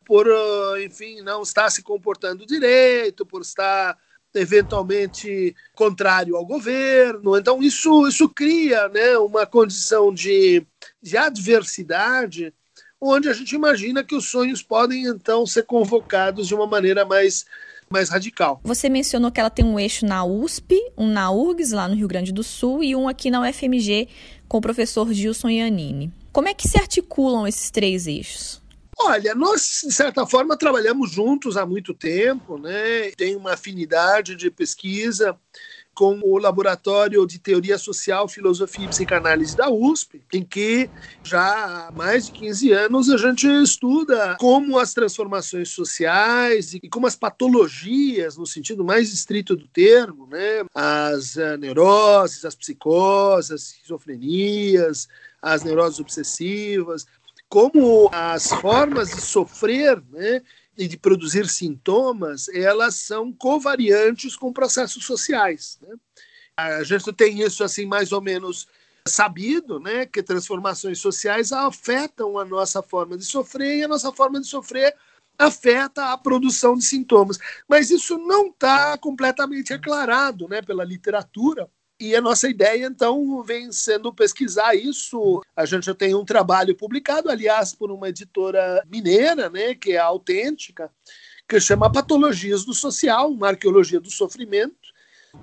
por, 0.04 0.26
ah, 0.28 0.82
enfim, 0.82 1.20
não 1.22 1.42
estar 1.42 1.70
se 1.70 1.82
comportando 1.82 2.46
direito, 2.46 3.24
por 3.24 3.42
estar 3.42 3.96
eventualmente 4.34 5.54
contrário 5.74 6.36
ao 6.36 6.44
governo. 6.44 7.36
Então, 7.36 7.62
isso, 7.62 8.06
isso 8.08 8.28
cria 8.28 8.88
né, 8.88 9.16
uma 9.18 9.46
condição 9.46 10.12
de, 10.12 10.66
de 11.02 11.16
adversidade 11.16 12.52
onde 13.02 13.28
a 13.28 13.32
gente 13.32 13.54
imagina 13.54 14.04
que 14.04 14.14
os 14.14 14.30
sonhos 14.30 14.62
podem 14.62 15.06
então 15.06 15.44
ser 15.44 15.64
convocados 15.64 16.46
de 16.46 16.54
uma 16.54 16.66
maneira 16.66 17.04
mais 17.04 17.44
mais 17.90 18.08
radical. 18.08 18.58
Você 18.64 18.88
mencionou 18.88 19.30
que 19.30 19.38
ela 19.38 19.50
tem 19.50 19.66
um 19.66 19.78
eixo 19.78 20.06
na 20.06 20.24
USP, 20.24 20.80
um 20.96 21.08
na 21.08 21.30
URGS, 21.30 21.72
lá 21.72 21.86
no 21.86 21.94
Rio 21.94 22.08
Grande 22.08 22.32
do 22.32 22.42
Sul, 22.42 22.82
e 22.82 22.96
um 22.96 23.06
aqui 23.06 23.30
na 23.30 23.42
UFMG 23.42 24.08
com 24.48 24.56
o 24.56 24.60
professor 24.62 25.12
Gilson 25.12 25.50
Iannini. 25.50 26.10
Como 26.32 26.48
é 26.48 26.54
que 26.54 26.66
se 26.66 26.78
articulam 26.78 27.46
esses 27.46 27.70
três 27.70 28.06
eixos? 28.06 28.62
Olha, 28.98 29.34
nós, 29.34 29.82
de 29.84 29.92
certa 29.92 30.26
forma, 30.26 30.56
trabalhamos 30.56 31.10
juntos 31.10 31.58
há 31.58 31.66
muito 31.66 31.92
tempo, 31.92 32.56
né? 32.56 33.10
Tem 33.16 33.36
uma 33.36 33.52
afinidade 33.52 34.36
de 34.36 34.50
pesquisa 34.50 35.36
com 35.94 36.20
o 36.22 36.38
Laboratório 36.38 37.26
de 37.26 37.38
Teoria 37.38 37.76
Social, 37.76 38.28
Filosofia 38.28 38.86
e 38.86 38.88
Psicanálise 38.88 39.56
da 39.56 39.70
USP, 39.70 40.22
em 40.32 40.42
que 40.42 40.88
já 41.22 41.88
há 41.88 41.92
mais 41.92 42.26
de 42.26 42.32
15 42.32 42.72
anos 42.72 43.10
a 43.10 43.16
gente 43.16 43.46
estuda 43.46 44.36
como 44.38 44.78
as 44.78 44.94
transformações 44.94 45.68
sociais 45.68 46.74
e 46.74 46.88
como 46.88 47.06
as 47.06 47.16
patologias, 47.16 48.36
no 48.36 48.46
sentido 48.46 48.84
mais 48.84 49.12
estrito 49.12 49.54
do 49.54 49.66
termo, 49.68 50.26
né, 50.26 50.64
as 50.74 51.36
uh, 51.36 51.56
neuroses, 51.58 52.44
as 52.44 52.54
psicoses, 52.54 53.50
as 53.50 53.62
esquizofrenias, 53.68 55.08
as 55.40 55.62
neuroses 55.62 56.00
obsessivas, 56.00 57.06
como 57.48 58.08
as 58.12 58.48
formas 58.48 59.10
de 59.10 59.20
sofrer, 59.20 60.02
né, 60.10 60.40
e 60.76 60.88
de 60.88 60.96
produzir 60.96 61.48
sintomas, 61.48 62.48
elas 62.48 62.96
são 62.96 63.32
covariantes 63.32 64.36
com 64.36 64.52
processos 64.52 65.04
sociais. 65.04 65.78
Né? 65.82 65.94
A 66.56 66.82
gente 66.82 67.12
tem 67.12 67.42
isso 67.42 67.62
assim 67.62 67.86
mais 67.86 68.12
ou 68.12 68.20
menos 68.20 68.66
sabido, 69.06 69.80
né, 69.80 70.06
que 70.06 70.22
transformações 70.22 71.00
sociais 71.00 71.52
afetam 71.52 72.38
a 72.38 72.44
nossa 72.44 72.82
forma 72.82 73.16
de 73.16 73.24
sofrer 73.24 73.78
e 73.78 73.84
a 73.84 73.88
nossa 73.88 74.12
forma 74.12 74.40
de 74.40 74.46
sofrer 74.46 74.94
afeta 75.38 76.12
a 76.12 76.18
produção 76.18 76.76
de 76.76 76.84
sintomas. 76.84 77.38
Mas 77.68 77.90
isso 77.90 78.16
não 78.18 78.48
está 78.48 78.96
completamente 78.98 79.72
aclarado, 79.72 80.48
né, 80.48 80.62
pela 80.62 80.84
literatura. 80.84 81.68
E 82.02 82.16
a 82.16 82.20
nossa 82.20 82.48
ideia, 82.48 82.86
então, 82.86 83.44
vem 83.44 83.70
sendo 83.70 84.12
pesquisar 84.12 84.74
isso. 84.74 85.40
A 85.54 85.64
gente 85.64 85.86
já 85.86 85.94
tem 85.94 86.16
um 86.16 86.24
trabalho 86.24 86.74
publicado, 86.74 87.30
aliás, 87.30 87.72
por 87.72 87.92
uma 87.92 88.08
editora 88.08 88.84
mineira, 88.90 89.48
né, 89.48 89.76
que 89.76 89.92
é 89.92 89.98
Autêntica, 89.98 90.90
que 91.48 91.60
chama 91.60 91.92
Patologias 91.92 92.64
do 92.64 92.74
Social, 92.74 93.30
uma 93.30 93.50
arqueologia 93.50 94.00
do 94.00 94.10
sofrimento, 94.10 94.74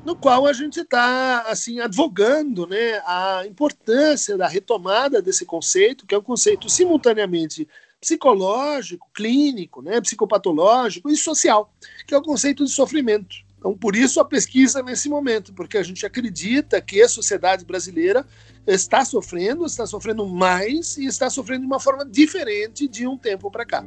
no 0.03 0.17
qual 0.17 0.45
a 0.45 0.51
gente 0.51 0.81
está 0.81 1.43
assim 1.43 1.79
advogando 1.79 2.67
né, 2.67 3.01
a 3.05 3.43
importância 3.47 4.35
da 4.35 4.45
retomada 4.49 5.21
desse 5.21 5.45
conceito, 5.45 6.05
que 6.05 6.13
é 6.13 6.17
um 6.17 6.21
conceito 6.21 6.69
simultaneamente 6.69 7.69
psicológico, 8.01 9.07
clínico, 9.13 9.81
né, 9.81 10.01
psicopatológico 10.01 11.09
e 11.09 11.15
social, 11.15 11.73
que 12.05 12.13
é 12.13 12.17
o 12.17 12.21
conceito 12.21 12.65
de 12.65 12.71
sofrimento. 12.71 13.47
Então, 13.59 13.77
por 13.77 13.93
isso 13.93 14.21
a 14.21 14.25
pesquisa 14.25 14.81
nesse 14.81 15.09
momento, 15.09 15.53
porque 15.53 15.77
a 15.77 15.83
gente 15.83 16.05
acredita 16.05 16.79
que 16.79 17.01
a 17.01 17.09
sociedade 17.09 17.65
brasileira 17.65 18.25
está 18.65 19.03
sofrendo, 19.03 19.65
está 19.65 19.85
sofrendo 19.85 20.25
mais 20.25 20.97
e 20.97 21.05
está 21.05 21.29
sofrendo 21.29 21.61
de 21.61 21.67
uma 21.67 21.79
forma 21.79 22.05
diferente 22.05 22.87
de 22.87 23.05
um 23.05 23.17
tempo 23.17 23.51
para 23.51 23.65
cá. 23.65 23.83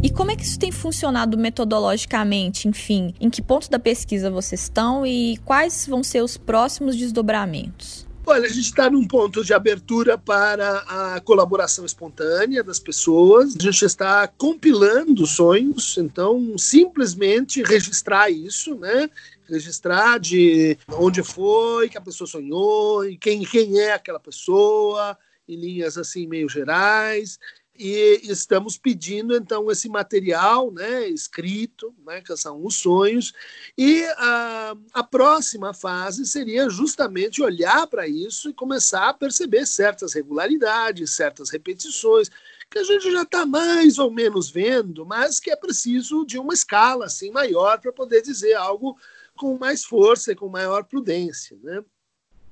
E 0.00 0.10
como 0.10 0.30
é 0.30 0.36
que 0.36 0.44
isso 0.44 0.58
tem 0.58 0.70
funcionado 0.70 1.36
metodologicamente? 1.36 2.68
Enfim, 2.68 3.12
em 3.20 3.28
que 3.28 3.42
ponto 3.42 3.68
da 3.68 3.78
pesquisa 3.78 4.30
vocês 4.30 4.60
estão 4.62 5.04
e 5.04 5.38
quais 5.38 5.86
vão 5.88 6.04
ser 6.04 6.22
os 6.22 6.36
próximos 6.36 6.94
desdobramentos? 6.94 8.03
Olha, 8.26 8.46
a 8.46 8.48
gente 8.48 8.64
está 8.64 8.88
num 8.88 9.06
ponto 9.06 9.44
de 9.44 9.52
abertura 9.52 10.16
para 10.16 10.78
a 10.88 11.20
colaboração 11.20 11.84
espontânea 11.84 12.64
das 12.64 12.78
pessoas. 12.78 13.54
A 13.54 13.62
gente 13.62 13.84
está 13.84 14.26
compilando 14.26 15.26
sonhos, 15.26 15.98
então 15.98 16.56
simplesmente 16.56 17.62
registrar 17.62 18.30
isso, 18.30 18.76
né? 18.76 19.10
Registrar 19.46 20.18
de 20.18 20.78
onde 20.92 21.22
foi 21.22 21.90
que 21.90 21.98
a 21.98 22.00
pessoa 22.00 22.26
sonhou, 22.26 23.04
e 23.04 23.18
quem, 23.18 23.44
quem 23.44 23.78
é 23.78 23.92
aquela 23.92 24.18
pessoa, 24.18 25.18
em 25.46 25.56
linhas 25.56 25.98
assim 25.98 26.26
meio 26.26 26.48
gerais 26.48 27.38
e 27.76 28.20
estamos 28.24 28.78
pedindo 28.78 29.36
então 29.36 29.70
esse 29.70 29.88
material 29.88 30.70
né, 30.70 31.08
escrito, 31.08 31.94
né, 32.06 32.20
que 32.20 32.36
são 32.36 32.64
os 32.64 32.76
sonhos, 32.76 33.32
e 33.76 34.04
a, 34.16 34.76
a 34.92 35.02
próxima 35.02 35.74
fase 35.74 36.24
seria 36.24 36.68
justamente 36.68 37.42
olhar 37.42 37.86
para 37.88 38.06
isso 38.06 38.48
e 38.48 38.54
começar 38.54 39.08
a 39.08 39.14
perceber 39.14 39.66
certas 39.66 40.12
regularidades, 40.12 41.10
certas 41.10 41.50
repetições, 41.50 42.30
que 42.70 42.78
a 42.78 42.84
gente 42.84 43.10
já 43.10 43.22
está 43.22 43.44
mais 43.44 43.98
ou 43.98 44.10
menos 44.10 44.50
vendo, 44.50 45.04
mas 45.04 45.40
que 45.40 45.50
é 45.50 45.56
preciso 45.56 46.24
de 46.24 46.38
uma 46.38 46.54
escala 46.54 47.06
assim 47.06 47.30
maior 47.30 47.80
para 47.80 47.92
poder 47.92 48.22
dizer 48.22 48.54
algo 48.54 48.96
com 49.36 49.58
mais 49.58 49.84
força 49.84 50.32
e 50.32 50.36
com 50.36 50.48
maior 50.48 50.84
prudência. 50.84 51.58
Né? 51.62 51.84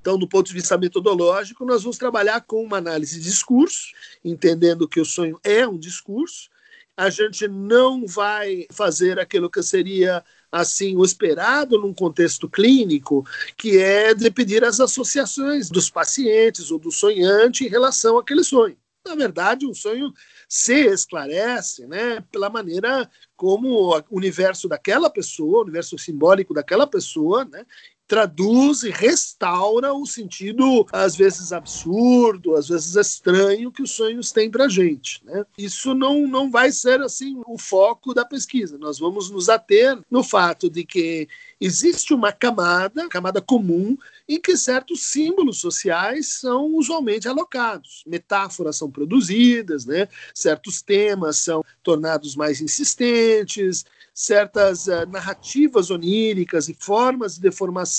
Então, 0.03 0.17
do 0.17 0.27
ponto 0.27 0.47
de 0.47 0.53
vista 0.53 0.77
metodológico, 0.77 1.63
nós 1.63 1.83
vamos 1.83 1.97
trabalhar 1.97 2.41
com 2.41 2.61
uma 2.61 2.75
análise 2.75 3.17
de 3.17 3.23
discurso, 3.23 3.93
entendendo 4.21 4.85
que 4.85 4.99
o 4.99 5.05
sonho 5.05 5.39
é 5.41 5.65
um 5.65 5.77
discurso. 5.77 6.49
A 6.97 7.09
gente 7.09 7.47
não 7.47 8.05
vai 8.05 8.67
fazer 8.69 9.17
aquilo 9.17 9.49
que 9.49 9.63
seria 9.63 10.21
assim 10.51 10.97
o 10.97 11.05
esperado 11.05 11.79
num 11.79 11.93
contexto 11.93 12.49
clínico, 12.49 13.25
que 13.55 13.77
é 13.77 14.13
de 14.13 14.29
pedir 14.29 14.65
as 14.65 14.81
associações 14.81 15.69
dos 15.69 15.89
pacientes 15.89 16.69
ou 16.69 16.77
do 16.77 16.91
sonhante 16.91 17.63
em 17.63 17.69
relação 17.69 18.17
àquele 18.17 18.43
sonho. 18.43 18.75
Na 19.07 19.15
verdade, 19.15 19.65
um 19.65 19.73
sonho 19.73 20.13
se 20.49 20.85
esclarece 20.85 21.85
né, 21.87 22.21
pela 22.31 22.49
maneira 22.49 23.09
como 23.35 23.97
o 23.97 24.03
universo 24.11 24.67
daquela 24.67 25.09
pessoa, 25.09 25.59
o 25.59 25.63
universo 25.63 25.97
simbólico 25.97 26.53
daquela 26.53 26.87
pessoa, 26.87 27.43
né, 27.45 27.65
traduz 28.07 28.83
e 28.83 28.89
restaura 28.89 29.93
o 29.93 30.05
sentido, 30.05 30.85
às 30.91 31.15
vezes 31.15 31.53
absurdo, 31.53 32.55
às 32.55 32.67
vezes 32.67 32.95
estranho, 32.95 33.71
que 33.71 33.81
os 33.81 33.91
sonhos 33.91 34.31
têm 34.31 34.51
para 34.51 34.65
a 34.65 34.69
gente. 34.69 35.23
Né? 35.23 35.45
Isso 35.57 35.93
não, 35.93 36.27
não 36.27 36.51
vai 36.51 36.71
ser 36.71 37.01
assim 37.01 37.41
o 37.47 37.57
foco 37.57 38.13
da 38.13 38.25
pesquisa. 38.25 38.77
Nós 38.77 38.99
vamos 38.99 39.29
nos 39.29 39.49
ater 39.49 39.97
no 40.11 40.23
fato 40.23 40.69
de 40.69 40.83
que 40.83 41.27
existe 41.59 42.13
uma 42.13 42.31
camada, 42.31 43.07
camada 43.07 43.41
comum, 43.41 43.97
em 44.27 44.39
que 44.39 44.57
certos 44.57 45.03
símbolos 45.03 45.59
sociais 45.59 46.39
são 46.39 46.75
usualmente 46.75 47.27
alocados. 47.27 48.03
Metáforas 48.05 48.77
são 48.77 48.91
produzidas, 48.91 49.85
né? 49.85 50.07
certos 50.33 50.81
temas 50.81 51.37
são 51.37 51.63
tornados 51.81 52.35
mais 52.35 52.61
insistentes, 52.61 53.85
certas 54.13 54.87
uh, 54.87 55.07
narrativas 55.09 55.89
oníricas 55.89 56.69
e 56.69 56.73
formas 56.73 57.35
de 57.35 57.41
deformação 57.41 57.92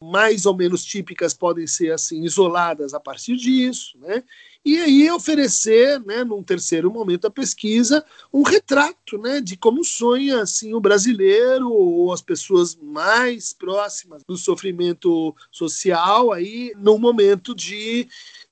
mais 0.00 0.46
ou 0.46 0.56
menos 0.56 0.84
típicas 0.84 1.34
podem 1.34 1.66
ser 1.66 1.92
assim 1.92 2.22
isoladas 2.22 2.94
a 2.94 3.00
partir 3.00 3.36
disso, 3.36 3.98
né? 3.98 4.22
E 4.64 4.78
aí 4.78 5.10
oferecer, 5.10 6.00
né, 6.04 6.22
num 6.24 6.42
terceiro 6.42 6.90
momento 6.90 7.22
da 7.22 7.30
pesquisa, 7.30 8.04
um 8.32 8.42
retrato, 8.42 9.16
né, 9.18 9.40
de 9.40 9.56
como 9.56 9.84
sonha 9.84 10.42
assim 10.42 10.74
o 10.74 10.80
brasileiro 10.80 11.70
ou 11.70 12.12
as 12.12 12.20
pessoas 12.20 12.76
mais 12.76 13.52
próximas 13.52 14.22
do 14.28 14.36
sofrimento 14.36 15.34
social 15.50 16.32
aí 16.32 16.72
num 16.76 16.98
momento 16.98 17.54
de 17.54 18.08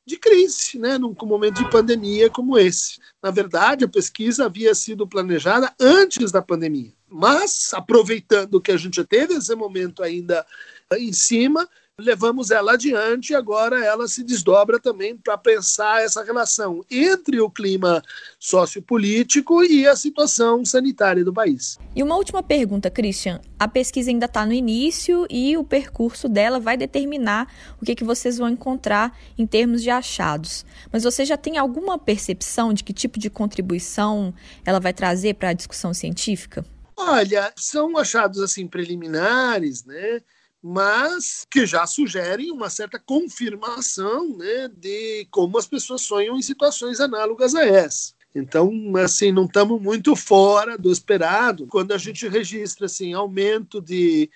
de 0.07 0.17
crise, 0.17 0.79
né, 0.79 0.97
num 0.97 1.17
momento 1.23 1.57
de 1.57 1.69
pandemia 1.69 2.31
como 2.31 2.57
esse. 2.57 3.01
Na 3.21 3.33
verdade, 3.33 3.85
a 3.85 3.89
pesquisa 3.89 4.45
havia 4.47 4.73
sido 4.73 5.05
planejada 5.05 5.75
antes 5.81 6.31
da 6.31 6.41
pandemia, 6.41 6.93
mas 7.09 7.75
aproveitando 7.75 8.61
que 8.61 8.71
a 8.71 8.77
gente 8.77 9.05
teve 9.05 9.35
esse 9.35 9.53
momento 9.57 10.05
ainda 10.05 10.47
em 10.95 11.13
cima, 11.13 11.69
levamos 11.99 12.51
ela 12.51 12.75
adiante 12.75 13.31
e 13.31 13.35
agora 13.35 13.85
ela 13.85 14.07
se 14.07 14.23
desdobra 14.23 14.79
também 14.79 15.17
para 15.17 15.37
pensar 15.37 16.03
essa 16.03 16.23
relação 16.23 16.85
entre 16.89 17.41
o 17.41 17.51
clima 17.51 18.03
sociopolítico 18.39 19.65
e 19.65 19.87
a 19.87 19.97
situação 19.97 20.65
sanitária 20.65 21.25
do 21.25 21.33
país. 21.33 21.77
E 21.95 22.03
uma 22.03 22.15
última 22.15 22.41
pergunta, 22.41 22.89
Christian. 22.89 23.41
A 23.59 23.67
pesquisa 23.67 24.11
ainda 24.11 24.27
está 24.27 24.47
no 24.47 24.53
início 24.53 25.27
e 25.29 25.57
o 25.57 25.65
percurso 25.65 26.29
dela 26.29 26.61
vai 26.61 26.77
determinar 26.77 27.53
o 27.81 27.85
que, 27.85 27.97
que 27.97 28.05
vocês 28.05 28.39
vão 28.39 28.51
encontrar 28.51 29.19
em 29.37 29.47
termos 29.47 29.83
de 29.83 29.91
achados. 29.91 30.65
Mas 30.93 31.03
você 31.03 31.25
já 31.25 31.37
tem 31.37 31.59
alguma 31.59 31.99
percepção 31.99 32.73
de 32.73 32.85
que 32.85 32.93
tipo 32.93 33.19
de 33.19 33.29
contribuição 33.29 34.33
ela 34.65 34.79
vai 34.79 34.93
trazer 34.93 35.35
para 35.35 35.49
a 35.49 35.55
discussão 35.55 35.93
científica? 35.93 36.65
Olha, 36.97 37.53
são 37.57 37.99
achados 37.99 38.41
assim 38.41 38.67
preliminares, 38.67 39.85
né? 39.85 40.21
Mas 40.69 41.47
que 41.49 41.65
já 41.65 41.87
sugerem 41.87 42.51
uma 42.51 42.69
certa 42.69 42.99
confirmação 42.99 44.37
né, 44.37 44.69
de 44.77 45.25
como 45.31 45.57
as 45.59 45.67
pessoas 45.67 46.03
sonham 46.03 46.37
em 46.37 46.43
situações 46.43 46.99
análogas 46.99 47.55
a 47.55 47.65
essa. 47.65 48.15
Então, 48.35 48.69
assim, 48.97 49.31
não 49.31 49.45
estamos 49.45 49.81
muito 49.81 50.17
fora 50.17 50.77
do 50.77 50.91
esperado 50.91 51.69
quando 51.69 51.93
a 51.93 51.99
gente 51.99 52.27
registra 52.27 52.87
assim 52.87 53.13
aumento 53.13 53.81
de 53.81 54.29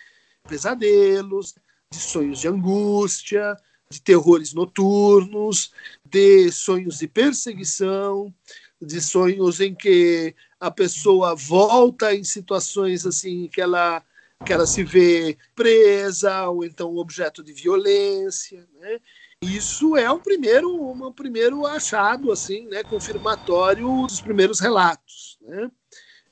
pesadelos, 0.48 1.56
de 1.92 1.98
sonhos 1.98 2.38
de 2.38 2.46
angústia, 2.46 3.56
de 3.90 4.00
terrores 4.00 4.54
noturnos, 4.54 5.72
de 6.08 6.52
sonhos 6.52 6.98
de 7.00 7.08
perseguição, 7.08 8.32
de 8.80 9.00
sonhos 9.00 9.60
em 9.60 9.74
que 9.74 10.32
a 10.60 10.70
pessoa 10.70 11.34
volta 11.34 12.14
em 12.14 12.22
situações 12.22 13.04
assim 13.04 13.48
que 13.48 13.60
ela 13.60 14.00
que 14.44 14.52
ela 14.52 14.66
se 14.66 14.82
vê 14.82 15.36
presa 15.54 16.48
ou 16.48 16.64
então 16.64 16.96
objeto 16.96 17.42
de 17.42 17.52
violência, 17.52 18.66
né? 18.80 18.98
Isso 19.42 19.96
é 19.96 20.10
um 20.10 20.18
primeiro, 20.18 20.70
um 20.70 21.12
primeiro 21.12 21.64
achado, 21.66 22.30
assim, 22.30 22.66
né, 22.66 22.82
confirmatório 22.84 24.06
dos 24.06 24.20
primeiros 24.20 24.60
relatos. 24.60 25.38
Né? 25.40 25.70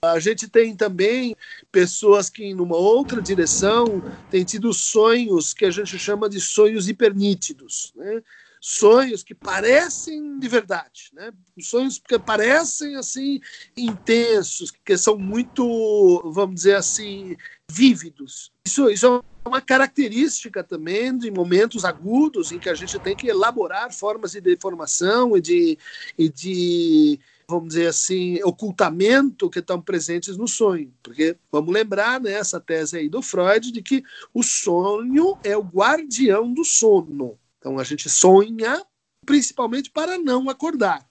A 0.03 0.18
gente 0.18 0.47
tem 0.47 0.77
também 0.77 1.35
pessoas 1.73 2.29
que, 2.29 2.53
numa 2.53 2.77
outra 2.77 3.23
direção, 3.23 4.03
têm 4.31 4.44
tido 4.44 4.75
sonhos 4.75 5.55
que 5.55 5.64
a 5.64 5.71
gente 5.71 5.99
chama 5.99 6.29
de 6.29 6.38
sonhos 6.38 6.87
hipernítidos. 6.87 7.94
Né? 7.97 8.23
sonhos 8.61 9.23
que 9.23 9.35
parecem 9.35 10.38
de 10.38 10.49
verdade, 10.49 11.11
né? 11.12 11.31
Sonhos 11.61 11.99
que 11.99 12.18
parecem 12.18 12.97
assim 12.97 13.40
intensos, 13.77 14.71
que 14.71 14.97
são 14.97 15.16
muito, 15.16 16.23
vamos 16.33 16.57
dizer 16.57 16.77
assim, 16.77 17.37
vívidos. 17.71 18.51
Isso, 18.67 18.91
isso 18.91 19.07
é 19.45 19.49
uma 19.49 19.61
característica 19.61 20.65
também 20.65 21.17
de 21.17 21.31
momentos 21.31 21.85
agudos 21.85 22.51
em 22.51 22.59
que 22.59 22.69
a 22.69 22.75
gente 22.75 22.99
tem 22.99 23.15
que 23.15 23.29
elaborar 23.29 23.93
formas 23.93 24.33
de 24.33 24.41
deformação 24.41 25.37
e 25.37 25.41
de, 25.41 25.79
e 26.19 26.29
de 26.29 27.21
vamos 27.49 27.69
dizer 27.69 27.87
assim, 27.87 28.43
ocultamento 28.43 29.49
que 29.49 29.59
estão 29.59 29.81
presentes 29.81 30.37
no 30.37 30.47
sonho. 30.47 30.93
Porque 31.03 31.37
vamos 31.51 31.73
lembrar 31.73 32.21
né, 32.21 32.41
tese 32.67 32.99
aí 32.99 33.09
do 33.09 33.23
Freud 33.23 33.73
de 33.73 33.83
que 33.83 34.03
o 34.35 34.43
sonho 34.43 35.39
é 35.43 35.57
o 35.57 35.63
guardião 35.63 36.53
do 36.53 36.65
sono. 36.65 37.39
Então 37.59 37.79
a 37.79 37.85
gente 37.85 38.09
sonha 38.11 38.85
principalmente 39.25 39.91
para 39.91 40.19
não 40.19 40.49
acordar. 40.49 41.07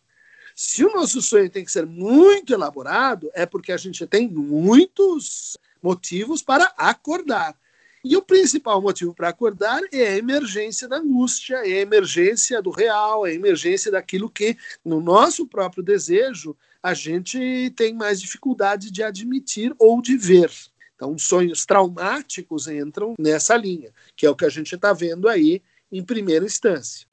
Se 0.55 0.83
o 0.83 0.91
nosso 0.91 1.21
sonho 1.21 1.49
tem 1.51 1.63
que 1.63 1.71
ser 1.71 1.85
muito 1.85 2.51
elaborado, 2.51 3.29
é 3.33 3.45
porque 3.45 3.71
a 3.71 3.77
gente 3.77 4.07
tem 4.07 4.27
muitos 4.27 5.55
motivos 5.81 6.41
para 6.41 6.73
acordar. 6.77 7.55
E 8.03 8.15
o 8.15 8.21
principal 8.21 8.81
motivo 8.81 9.13
para 9.13 9.29
acordar 9.29 9.81
é 9.91 10.07
a 10.07 10.17
emergência 10.17 10.87
da 10.87 10.97
angústia, 10.97 11.55
é 11.57 11.79
a 11.79 11.81
emergência 11.81 12.61
do 12.61 12.69
real, 12.69 13.25
é 13.25 13.31
a 13.31 13.33
emergência 13.33 13.91
daquilo 13.91 14.29
que, 14.29 14.55
no 14.85 15.01
nosso 15.01 15.45
próprio 15.45 15.83
desejo, 15.83 16.55
a 16.81 16.93
gente 16.93 17.73
tem 17.75 17.93
mais 17.93 18.21
dificuldade 18.21 18.91
de 18.91 19.03
admitir 19.03 19.75
ou 19.77 20.01
de 20.01 20.15
ver. 20.15 20.51
Então, 20.95 21.17
sonhos 21.17 21.65
traumáticos 21.65 22.67
entram 22.67 23.13
nessa 23.19 23.57
linha, 23.57 23.91
que 24.15 24.25
é 24.25 24.29
o 24.29 24.35
que 24.35 24.45
a 24.45 24.49
gente 24.49 24.73
está 24.73 24.93
vendo 24.93 25.27
aí 25.27 25.61
em 25.91 26.03
primeira 26.03 26.45
instância. 26.45 27.05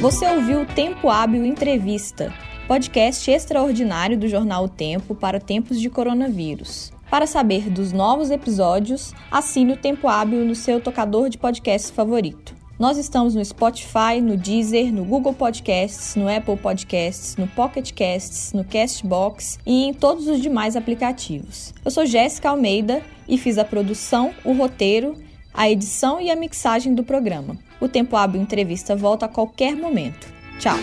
Você 0.00 0.26
ouviu 0.26 0.62
o 0.62 0.66
Tempo 0.66 1.10
Hábil 1.10 1.44
Entrevista, 1.44 2.32
podcast 2.70 3.28
extraordinário 3.28 4.16
do 4.16 4.28
jornal 4.28 4.66
o 4.66 4.68
Tempo 4.68 5.12
para 5.12 5.40
tempos 5.40 5.80
de 5.80 5.90
coronavírus. 5.90 6.92
Para 7.10 7.26
saber 7.26 7.68
dos 7.68 7.90
novos 7.90 8.30
episódios, 8.30 9.12
assine 9.28 9.72
o 9.72 9.76
Tempo 9.76 10.06
Hábil 10.06 10.44
no 10.44 10.54
seu 10.54 10.80
tocador 10.80 11.28
de 11.28 11.36
podcast 11.36 11.92
favorito. 11.92 12.54
Nós 12.78 12.96
estamos 12.96 13.34
no 13.34 13.44
Spotify, 13.44 14.20
no 14.22 14.36
Deezer, 14.36 14.94
no 14.94 15.04
Google 15.04 15.34
Podcasts, 15.34 16.14
no 16.14 16.32
Apple 16.32 16.56
Podcasts, 16.58 17.34
no 17.34 17.48
Pocket 17.48 17.90
Casts, 17.92 18.52
no 18.52 18.62
Castbox 18.62 19.58
e 19.66 19.86
em 19.86 19.92
todos 19.92 20.28
os 20.28 20.40
demais 20.40 20.76
aplicativos. 20.76 21.74
Eu 21.84 21.90
sou 21.90 22.06
Jéssica 22.06 22.50
Almeida 22.50 23.02
e 23.26 23.36
fiz 23.36 23.58
a 23.58 23.64
produção, 23.64 24.30
o 24.44 24.52
roteiro 24.52 25.16
a 25.52 25.68
edição 25.68 26.20
e 26.20 26.30
a 26.30 26.36
mixagem 26.36 26.94
do 26.94 27.02
programa. 27.02 27.58
O 27.80 27.88
Tempo 27.88 28.14
Hábil 28.14 28.40
Entrevista 28.40 28.94
volta 28.94 29.26
a 29.26 29.28
qualquer 29.28 29.74
momento. 29.74 30.32
Tchau! 30.60 30.78